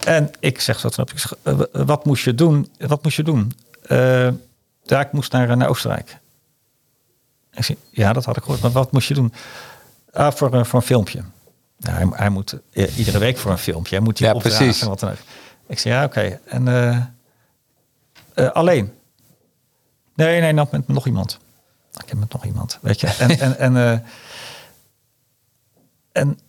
[0.05, 0.89] En ik zeg zo,
[1.71, 2.69] wat moest je doen?
[2.77, 3.53] Wat moest je doen?
[3.87, 4.27] Uh,
[4.83, 6.17] ja, ik moest naar, naar Oostenrijk.
[7.53, 8.61] Ik zei, ja, dat had ik gehoord.
[8.61, 9.33] Maar wat moest je doen?
[10.11, 11.23] Ah, voor, uh, voor een filmpje.
[11.77, 13.95] Nou, hij, hij, moet uh, iedere week voor een filmpje.
[13.95, 14.81] Hij moet die ja, precies.
[14.81, 15.17] En wat dan ook.
[15.67, 16.19] Ik zei, ja, oké.
[16.19, 16.39] Okay.
[16.45, 17.13] En
[18.53, 18.93] alleen?
[20.15, 21.39] Nee, nee, nog met nog iemand.
[22.03, 23.07] Ik heb met nog iemand, weet je.
[23.07, 24.05] En, en, en,
[26.11, 26.39] en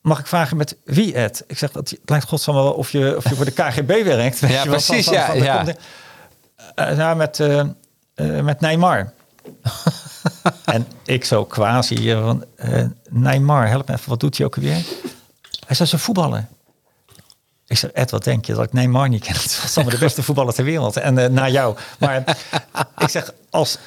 [0.00, 1.44] mag ik vragen met wie, Ed?
[1.46, 4.40] Ik zeg, dat het lijkt godsamme wel of je, of je voor de KGB werkt.
[4.40, 5.04] Weet ja, je, precies.
[5.04, 5.74] Van, van, van, van, ja, ja.
[6.80, 7.62] Uh, nou, met, uh,
[8.16, 9.12] uh, met Neymar.
[10.64, 12.44] en ik zo quasi van,
[13.10, 14.84] Neymar, help me even, wat doet hij ook weer?
[15.66, 16.48] Hij zei, ze voetballen.
[17.66, 19.34] Ik zeg, Ed, wat denk je dat ik Neymar niet ken?
[19.42, 20.96] Het was de beste voetballer ter wereld.
[20.96, 21.76] En naar jou.
[21.98, 22.36] Maar
[22.98, 23.78] ik zeg, als,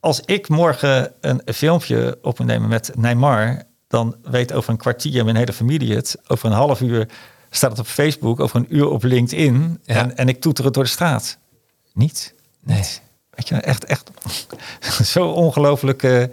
[0.00, 3.62] als ik morgen een filmpje op moet nemen met Neymar...
[3.88, 6.16] dan weet over een kwartier mijn hele familie het.
[6.26, 7.08] Over een half uur
[7.50, 8.40] staat het op Facebook.
[8.40, 9.80] Over een uur op LinkedIn.
[9.84, 9.94] Ja.
[9.94, 11.38] En, en ik toeter het door de straat.
[11.92, 12.34] Niet.
[12.60, 12.84] Nee.
[13.30, 14.10] Weet je, echt, echt
[15.14, 16.02] zo ongelooflijk.
[16.02, 16.24] Uh,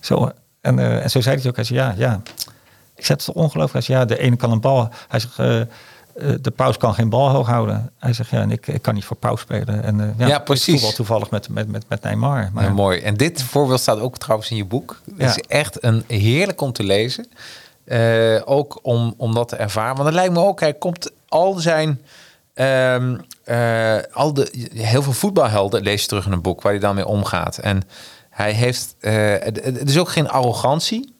[0.00, 1.56] zo, en, uh, en zo zei hij ook.
[1.56, 2.22] Hij zei, ja, ja.
[2.96, 3.72] Ik zei, het toch ongelooflijk.
[3.72, 4.88] Hij zei, ja, de ene kan een bal.
[5.08, 5.60] Hij zegt, uh,
[6.40, 7.92] de paus kan geen bal hoog houden.
[7.98, 9.82] Hij zegt, ja, en ik, ik kan niet voor paus spelen.
[9.82, 10.82] En ja, ja, precies.
[10.82, 12.50] wel toevallig met, met, met, met Neymar.
[12.52, 13.00] Maar, ja, mooi.
[13.00, 15.00] En dit voorbeeld staat ook trouwens in je boek.
[15.04, 15.28] Het ja.
[15.28, 17.26] is echt een heerlijk om te lezen.
[18.44, 19.94] ook om, om dat te ervaren.
[19.94, 22.00] Want het lijkt me ook, hij komt al zijn...
[22.54, 26.80] Um, uh, al de, heel veel voetbalhelden lees je terug in een boek waar hij
[26.80, 27.58] dan mee omgaat.
[27.58, 27.82] En
[28.30, 31.14] hij heeft, uh, het, is ook geen arrogantie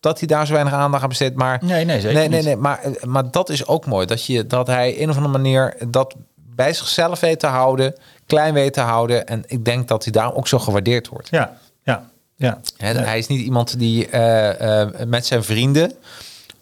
[0.00, 1.34] dat hij daar zo weinig aandacht aan besteedt.
[1.34, 2.46] Maar nee, nee, zeker nee, nee, niet.
[2.46, 5.76] nee, maar, maar dat is ook mooi dat je dat hij een of andere manier
[5.88, 7.94] dat bij zichzelf weet te houden,
[8.26, 9.26] klein weet te houden.
[9.26, 11.28] En ik denk dat hij daarom ook zo gewaardeerd wordt.
[11.28, 12.60] Ja, ja, ja.
[12.76, 15.92] He, hij is niet iemand die uh, met zijn vrienden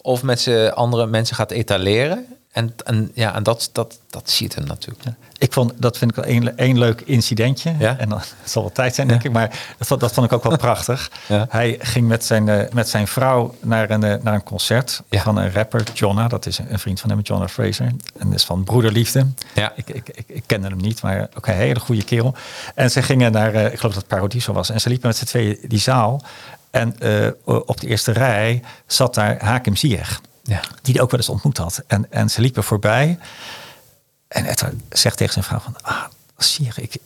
[0.01, 2.27] of met zijn andere mensen gaat etaleren.
[2.55, 5.05] En, en ja, en dat, dat, dat ziet hem natuurlijk.
[5.05, 5.15] Ja.
[5.39, 7.75] Ik vond, dat vind ik wel één, één leuk incidentje.
[7.79, 7.99] Ja?
[7.99, 9.29] En dan het zal wel tijd zijn, denk ja.
[9.29, 9.35] ik.
[9.35, 9.49] Maar
[9.79, 11.11] dat, vond, dat vond ik ook wel prachtig.
[11.49, 15.37] Hij ging met zijn, uh, met zijn vrouw naar een, uh, naar een concert van
[15.37, 16.29] een rapper, Jonna.
[16.29, 17.87] Dat is een vriend van hem, Jonna Fraser.
[17.87, 19.27] En dat is van Broederliefde.
[19.55, 19.73] Ja.
[19.77, 22.35] Ik, ik, ik, ik kende hem niet, maar ook een hele goede kerel.
[22.75, 24.71] En ze gingen naar, uh, ik geloof dat het Paradiso was.
[24.71, 26.23] En ze liepen met z'n tweeën die zaal.
[26.71, 26.95] En
[27.45, 30.21] op de eerste rij zat daar Hakim Ziyech.
[30.47, 30.61] Ja.
[30.82, 31.82] Die hij ook wel eens ontmoet had.
[31.86, 33.18] En, en ze liepen voorbij.
[34.28, 35.76] En Edward zegt tegen zijn vrouw van...
[35.82, 36.05] Ah,
[36.36, 36.97] zie je, ik,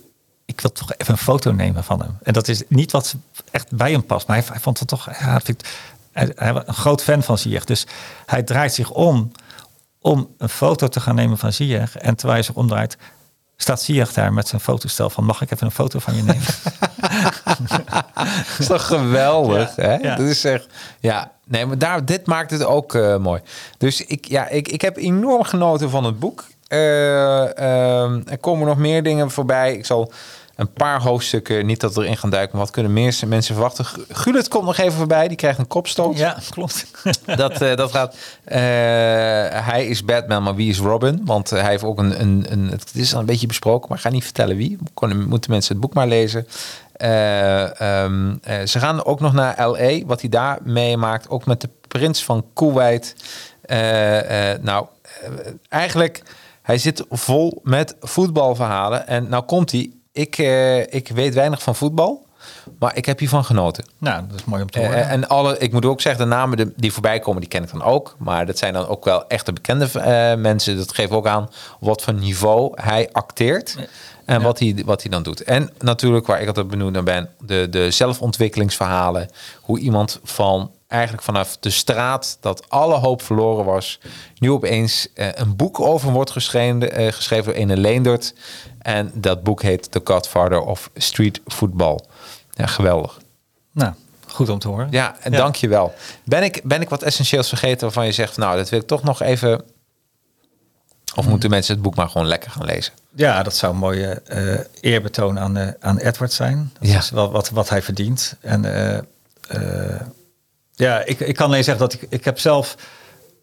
[0.44, 2.18] ik wil toch even een foto nemen van hem.
[2.22, 3.14] En dat is niet wat
[3.50, 4.26] echt bij hem past.
[4.26, 5.18] Maar hij, hij vond het toch...
[5.20, 5.64] Ja, vind,
[6.12, 7.64] hij, hij was een groot fan van Ziyech.
[7.64, 7.86] Dus
[8.26, 9.32] hij draait zich om
[10.00, 11.96] om een foto te gaan nemen van Ziyech.
[11.96, 12.96] En terwijl hij zich omdraait...
[13.56, 15.24] staat Sieg daar met zijn fotostel van...
[15.24, 16.46] mag ik even een foto van je nemen?
[17.68, 19.94] Dat is toch geweldig, Ja, hè?
[19.96, 20.16] ja.
[20.16, 20.66] Dat is echt,
[21.00, 21.30] ja.
[21.44, 23.40] Nee, maar daar, dit maakt het ook eh, mooi.
[23.78, 26.44] Dus ik, ja, ik, ik heb enorm genoten van het boek.
[26.68, 29.74] Eh, ehm, er komen nog meer dingen voorbij.
[29.74, 30.12] Ik zal
[30.58, 33.84] een paar hoofdstukken, niet dat we erin gaan duiken, maar wat kunnen meer mensen verwachten?
[33.84, 36.18] Gu- Gulet komt nog even voorbij, die krijgt een kopstoot.
[36.18, 36.86] ja, klopt.
[37.36, 38.16] Dat, eh, dat gaat.
[38.44, 38.56] eh,
[39.66, 41.20] hij is Batman, maar wie is Robin?
[41.24, 42.68] Want eh, hij heeft ook een, een, een.
[42.70, 44.78] Het is al een beetje besproken, maar ik ga niet vertellen wie.
[44.94, 46.46] Kon- Moeten mensen het boek maar lezen.
[46.92, 51.28] Eh, ehm, eh, ze gaan ook nog naar LA, wat hij daar meemaakt.
[51.28, 53.14] Ook met de prins van Kuwait.
[54.60, 54.86] Nou,
[55.68, 56.22] eigenlijk,
[56.62, 59.06] hij zit vol met voetbalverhalen.
[59.06, 59.90] En nou komt hij.
[60.18, 62.26] Ik, eh, ik weet weinig van voetbal,
[62.78, 63.84] maar ik heb hiervan genoten.
[63.98, 65.08] nou, dat is mooi om te Eh, horen.
[65.08, 67.82] en alle, ik moet ook zeggen, de namen die voorbij komen, die ken ik dan
[67.82, 68.16] ook.
[68.18, 70.76] Maar dat zijn dan ook wel echte bekende eh, mensen.
[70.76, 71.50] Dat geeft ook aan
[71.80, 73.76] wat voor niveau hij acteert.
[74.24, 75.42] En wat, hij, wat hij dan doet.
[75.42, 79.28] En natuurlijk, waar ik altijd benoemd naar ben, de, de zelfontwikkelingsverhalen.
[79.60, 84.00] Hoe iemand van eigenlijk vanaf de straat, dat alle hoop verloren was,
[84.38, 88.34] nu opeens eh, een boek over wordt geschreven, eh, geschreven door Ene Leendert.
[88.78, 91.98] En dat boek heet The Godfather of Street Football.
[92.50, 93.18] Ja, geweldig.
[93.72, 93.92] nou,
[94.26, 94.88] goed om te horen.
[94.90, 95.38] Ja, en Ja.
[95.38, 95.94] dank je wel.
[96.24, 99.02] Ben ik, ben ik wat essentieels vergeten waarvan je zegt, nou, dat wil ik toch
[99.02, 99.62] nog even...
[101.16, 102.92] Of moeten mensen het boek maar gewoon lekker gaan lezen?
[103.14, 106.70] Ja, dat zou een mooie eh, eerbetoon aan, aan Edward zijn.
[106.80, 106.98] Dat Ja.
[106.98, 108.36] is wel wat, wat hij verdient.
[108.40, 108.64] En
[110.78, 112.76] ja, ik, ik kan alleen zeggen dat ik, ik heb zelf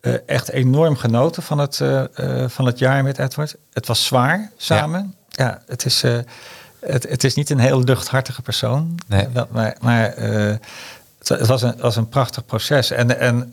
[0.02, 2.04] eh, echt enorm genoten van het, eh,
[2.44, 3.56] eh, van het jaar met Edward.
[3.74, 5.16] Het was zwaar samen.
[5.30, 6.02] Ja, het, is,
[6.80, 9.00] het, het is niet een heel luchthartige persoon.
[9.08, 9.28] Nee.
[9.50, 10.14] Maar maar
[11.18, 12.92] het, het was, een, was een prachtig proces.
[12.92, 13.50] En, en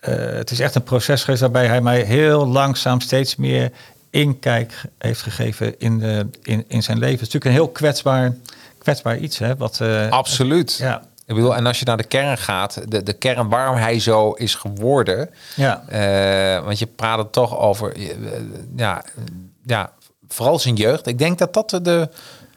[0.00, 3.72] het is echt een proces geweest waarbij hij mij heel langzaam steeds meer
[4.10, 7.18] inkijk heeft gegeven in, de, in, in zijn leven.
[7.18, 8.34] Het is natuurlijk een heel kwetsbaar,
[8.78, 9.38] kwetsbaar iets.
[9.38, 10.76] Hè, wat, Absoluut.
[10.76, 11.02] Ja.
[11.28, 14.30] Ik bedoel, en als je naar de kern gaat, de, de kern waarom hij zo
[14.32, 15.30] is geworden.
[15.56, 15.82] Ja.
[15.88, 18.08] eh, want je praat het toch over, eh,
[18.76, 19.02] ja,
[19.64, 19.92] ja,
[20.28, 21.06] vooral zijn jeugd.
[21.06, 22.08] Ik denk dat dat de,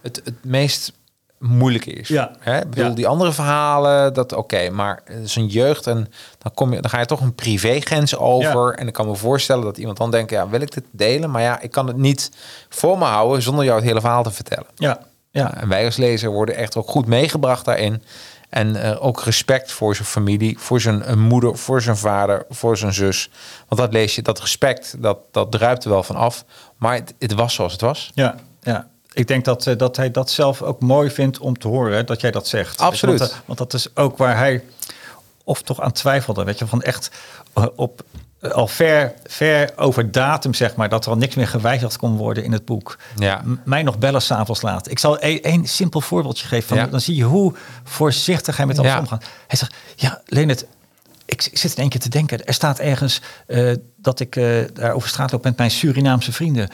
[0.02, 0.92] het, het meest
[1.40, 2.08] moeilijke is.
[2.08, 2.32] Ja.
[2.40, 2.58] Hè?
[2.60, 2.92] Ik bedoel, Ja.
[2.96, 6.08] die andere verhalen, dat oké, maar eh, zijn jeugd en
[6.38, 8.72] dan kom je, dan ga je toch een privégrens over.
[8.72, 8.78] Ja.
[8.78, 11.32] En ik kan me voorstellen dat iemand dan denkt, ja, wil ik dit delen?
[11.32, 12.32] Maar ja, ik kan het niet
[12.70, 14.68] voor me houden zonder jou het hele verhaal te vertellen.
[14.76, 15.00] Ja,
[15.32, 15.54] ja.
[15.58, 18.04] En wij als lezer worden echt ook goed meegebracht daarin.
[18.52, 22.78] En eh, ook respect voor zijn familie, voor zijn eh, moeder, voor zijn vader, voor
[22.78, 23.30] zijn zus.
[23.68, 26.46] Want dat lees je, dat respect, dat, dat druipt er wel van af.
[26.78, 28.12] Maar het, het was zoals het was.
[28.14, 28.88] Ja, ja.
[29.14, 32.04] Ik denk dat, eh, dat hij dat zelf ook mooi vindt om te horen, hè,
[32.04, 32.80] dat jij dat zegt.
[32.80, 33.20] Absoluut.
[33.20, 34.64] Want, want dat is ook waar hij
[35.44, 36.44] of toch aan twijfelde.
[36.44, 37.12] Weet je, van echt
[37.76, 38.04] op
[38.42, 42.44] al ver, ver over datum, zeg maar, dat er al niks meer gewijzigd kon worden
[42.44, 42.98] in het boek.
[43.16, 43.42] Ja.
[43.46, 44.90] M- mij nog bellen s'avonds laat.
[44.90, 46.68] Ik zal e- één simpel voorbeeldje geven.
[46.68, 46.86] Van, Ja.
[46.88, 49.00] Dan zie je hoe voorzichtig hij met alles Ja.
[49.00, 49.24] omgaat.
[49.48, 50.66] Hij zegt, ja, Leonard,
[51.26, 52.46] ik, ik zit in één keer te denken.
[52.46, 56.70] Er staat ergens eh, dat ik eh, daar over straat loop met mijn Surinaamse vrienden.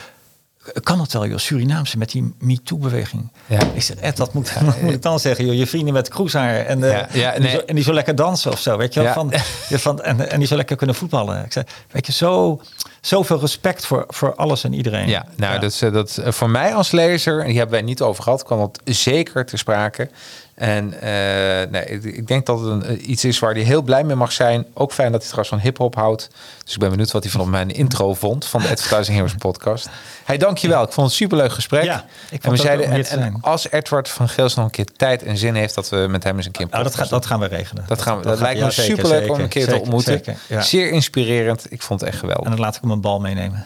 [0.83, 3.31] Kan het wel, joh, Surinaamse met die MeToo-beweging.
[3.45, 3.59] Ja.
[3.73, 5.45] Ik zeg, Ed, wat moet, ik dan zeggen?
[5.45, 8.15] Joh, je vrienden met kroeshaar en, eh, Ja, en, die zo, en die zo lekker
[8.15, 9.13] dansen of zo, weet je wel?
[9.13, 9.33] Van,
[9.69, 11.45] van, en, en die zo lekker kunnen voetballen.
[11.45, 12.61] Ik zeg, weet je, zo,
[13.01, 15.07] zoveel respect voor, voor alles en iedereen.
[15.07, 17.85] Ja, nou, Dat, is, eh, dat eh, voor mij als lezer, en die hebben wij
[17.85, 20.09] niet over gehad, kwam dat zeker te sprake.
[20.57, 24.03] En eh, nee, ik, denk dat het een, eh, iets is waar hij heel blij
[24.03, 24.65] mee mag zijn.
[24.73, 26.29] Ook fijn dat hij trouwens van hip-hop houdt.
[26.63, 29.89] Dus ik ben benieuwd wat hij van mijn intro vond van de Advertising Heroes podcast.
[30.23, 30.83] Hey, dankjewel.
[30.83, 31.83] Ik vond het superleuk gesprek.
[31.83, 35.23] Ja, ik en we zeiden, en, en als Edward van Geels nog een keer tijd
[35.23, 37.25] en zin heeft, dat we met hem eens een keer een Nou, dat, gaat, dat
[37.25, 37.83] gaan we regelen.
[37.87, 40.13] Dat, gaan we, dat, lijkt me ja, zeker, superleuk om een keer te ontmoeten.
[40.13, 40.61] zeker, ja.
[40.61, 41.71] Zeer inspirerend.
[41.71, 42.45] Ik vond het echt geweldig.
[42.45, 43.65] En dan laat ik hem een bal meenemen.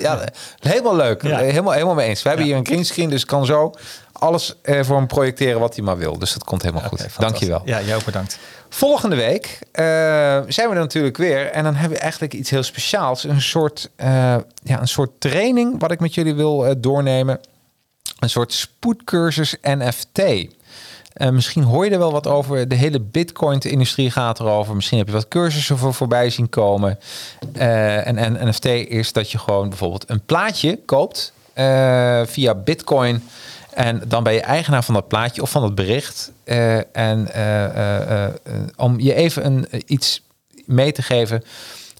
[0.00, 0.24] Ja,
[0.60, 1.22] helemaal leuk.
[1.22, 2.22] Helemaal, helemaal mee eens.
[2.22, 3.74] We hebben hier een greenscreen, dus kan zo
[4.12, 6.18] alles voor hem projecteren wat hij maar wil.
[6.18, 7.18] Dus dat komt helemaal Oké, goed.
[7.18, 7.62] Dankjewel.
[7.64, 8.38] Ja, jij ook bedankt.
[8.68, 9.84] Volgende week eh,
[10.48, 11.50] zijn we er natuurlijk weer.
[11.50, 13.24] En dan hebben we eigenlijk iets heel speciaals.
[13.24, 17.40] Een soort, eh, ja, een soort training wat ik met jullie wil eh, doornemen.
[18.18, 20.22] Een soort spoedcursus NFT.
[21.14, 22.68] Eh, misschien hoor je er wel wat over.
[22.68, 24.74] De hele Bitcoin-industrie gaat erover.
[24.74, 26.98] Misschien heb je wat cursussen voor voorbij zien komen.
[27.52, 33.22] Eh, en, NFT is dat je gewoon bijvoorbeeld een plaatje koopt eh, via Bitcoin.
[33.70, 36.32] En dan ben je eigenaar van dat plaatje of van dat bericht.
[36.92, 37.28] En
[38.76, 40.22] om je even een, iets
[40.66, 41.42] mee te geven.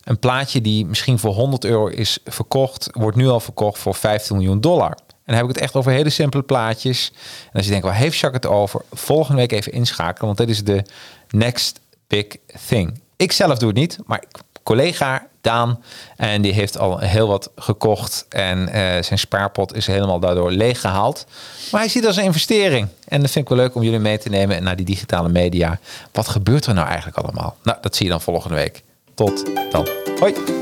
[0.04, 4.36] Een plaatje die misschien voor 100 euro is verkocht, wordt nu al verkocht voor 15
[4.36, 4.96] miljoen dollar.
[5.24, 7.12] En dan heb ik het echt over hele simpele plaatjes.
[7.44, 8.82] En als je denkt, waar heeft Jacques het over?
[8.92, 10.84] Volgende week even inschakelen, want dit is de
[11.30, 12.26] next big
[12.66, 13.00] thing.
[13.16, 14.24] Ik zelf doe het niet, maar
[14.62, 15.82] collega Daan.
[16.16, 18.26] En die heeft al heel wat gekocht.
[18.28, 21.26] En eh, zijn spaarpot is helemaal daardoor leeggehaald.
[21.70, 22.88] Maar hij ziet het als een investering.
[23.08, 25.78] En dat vind ik wel leuk om jullie mee te nemen naar die digitale media.
[26.12, 27.56] Wat gebeurt er nou eigenlijk allemaal?
[27.62, 28.82] Nou, dat zie je dan volgende week.
[29.14, 29.88] Tot dan.
[30.18, 30.61] Hoi.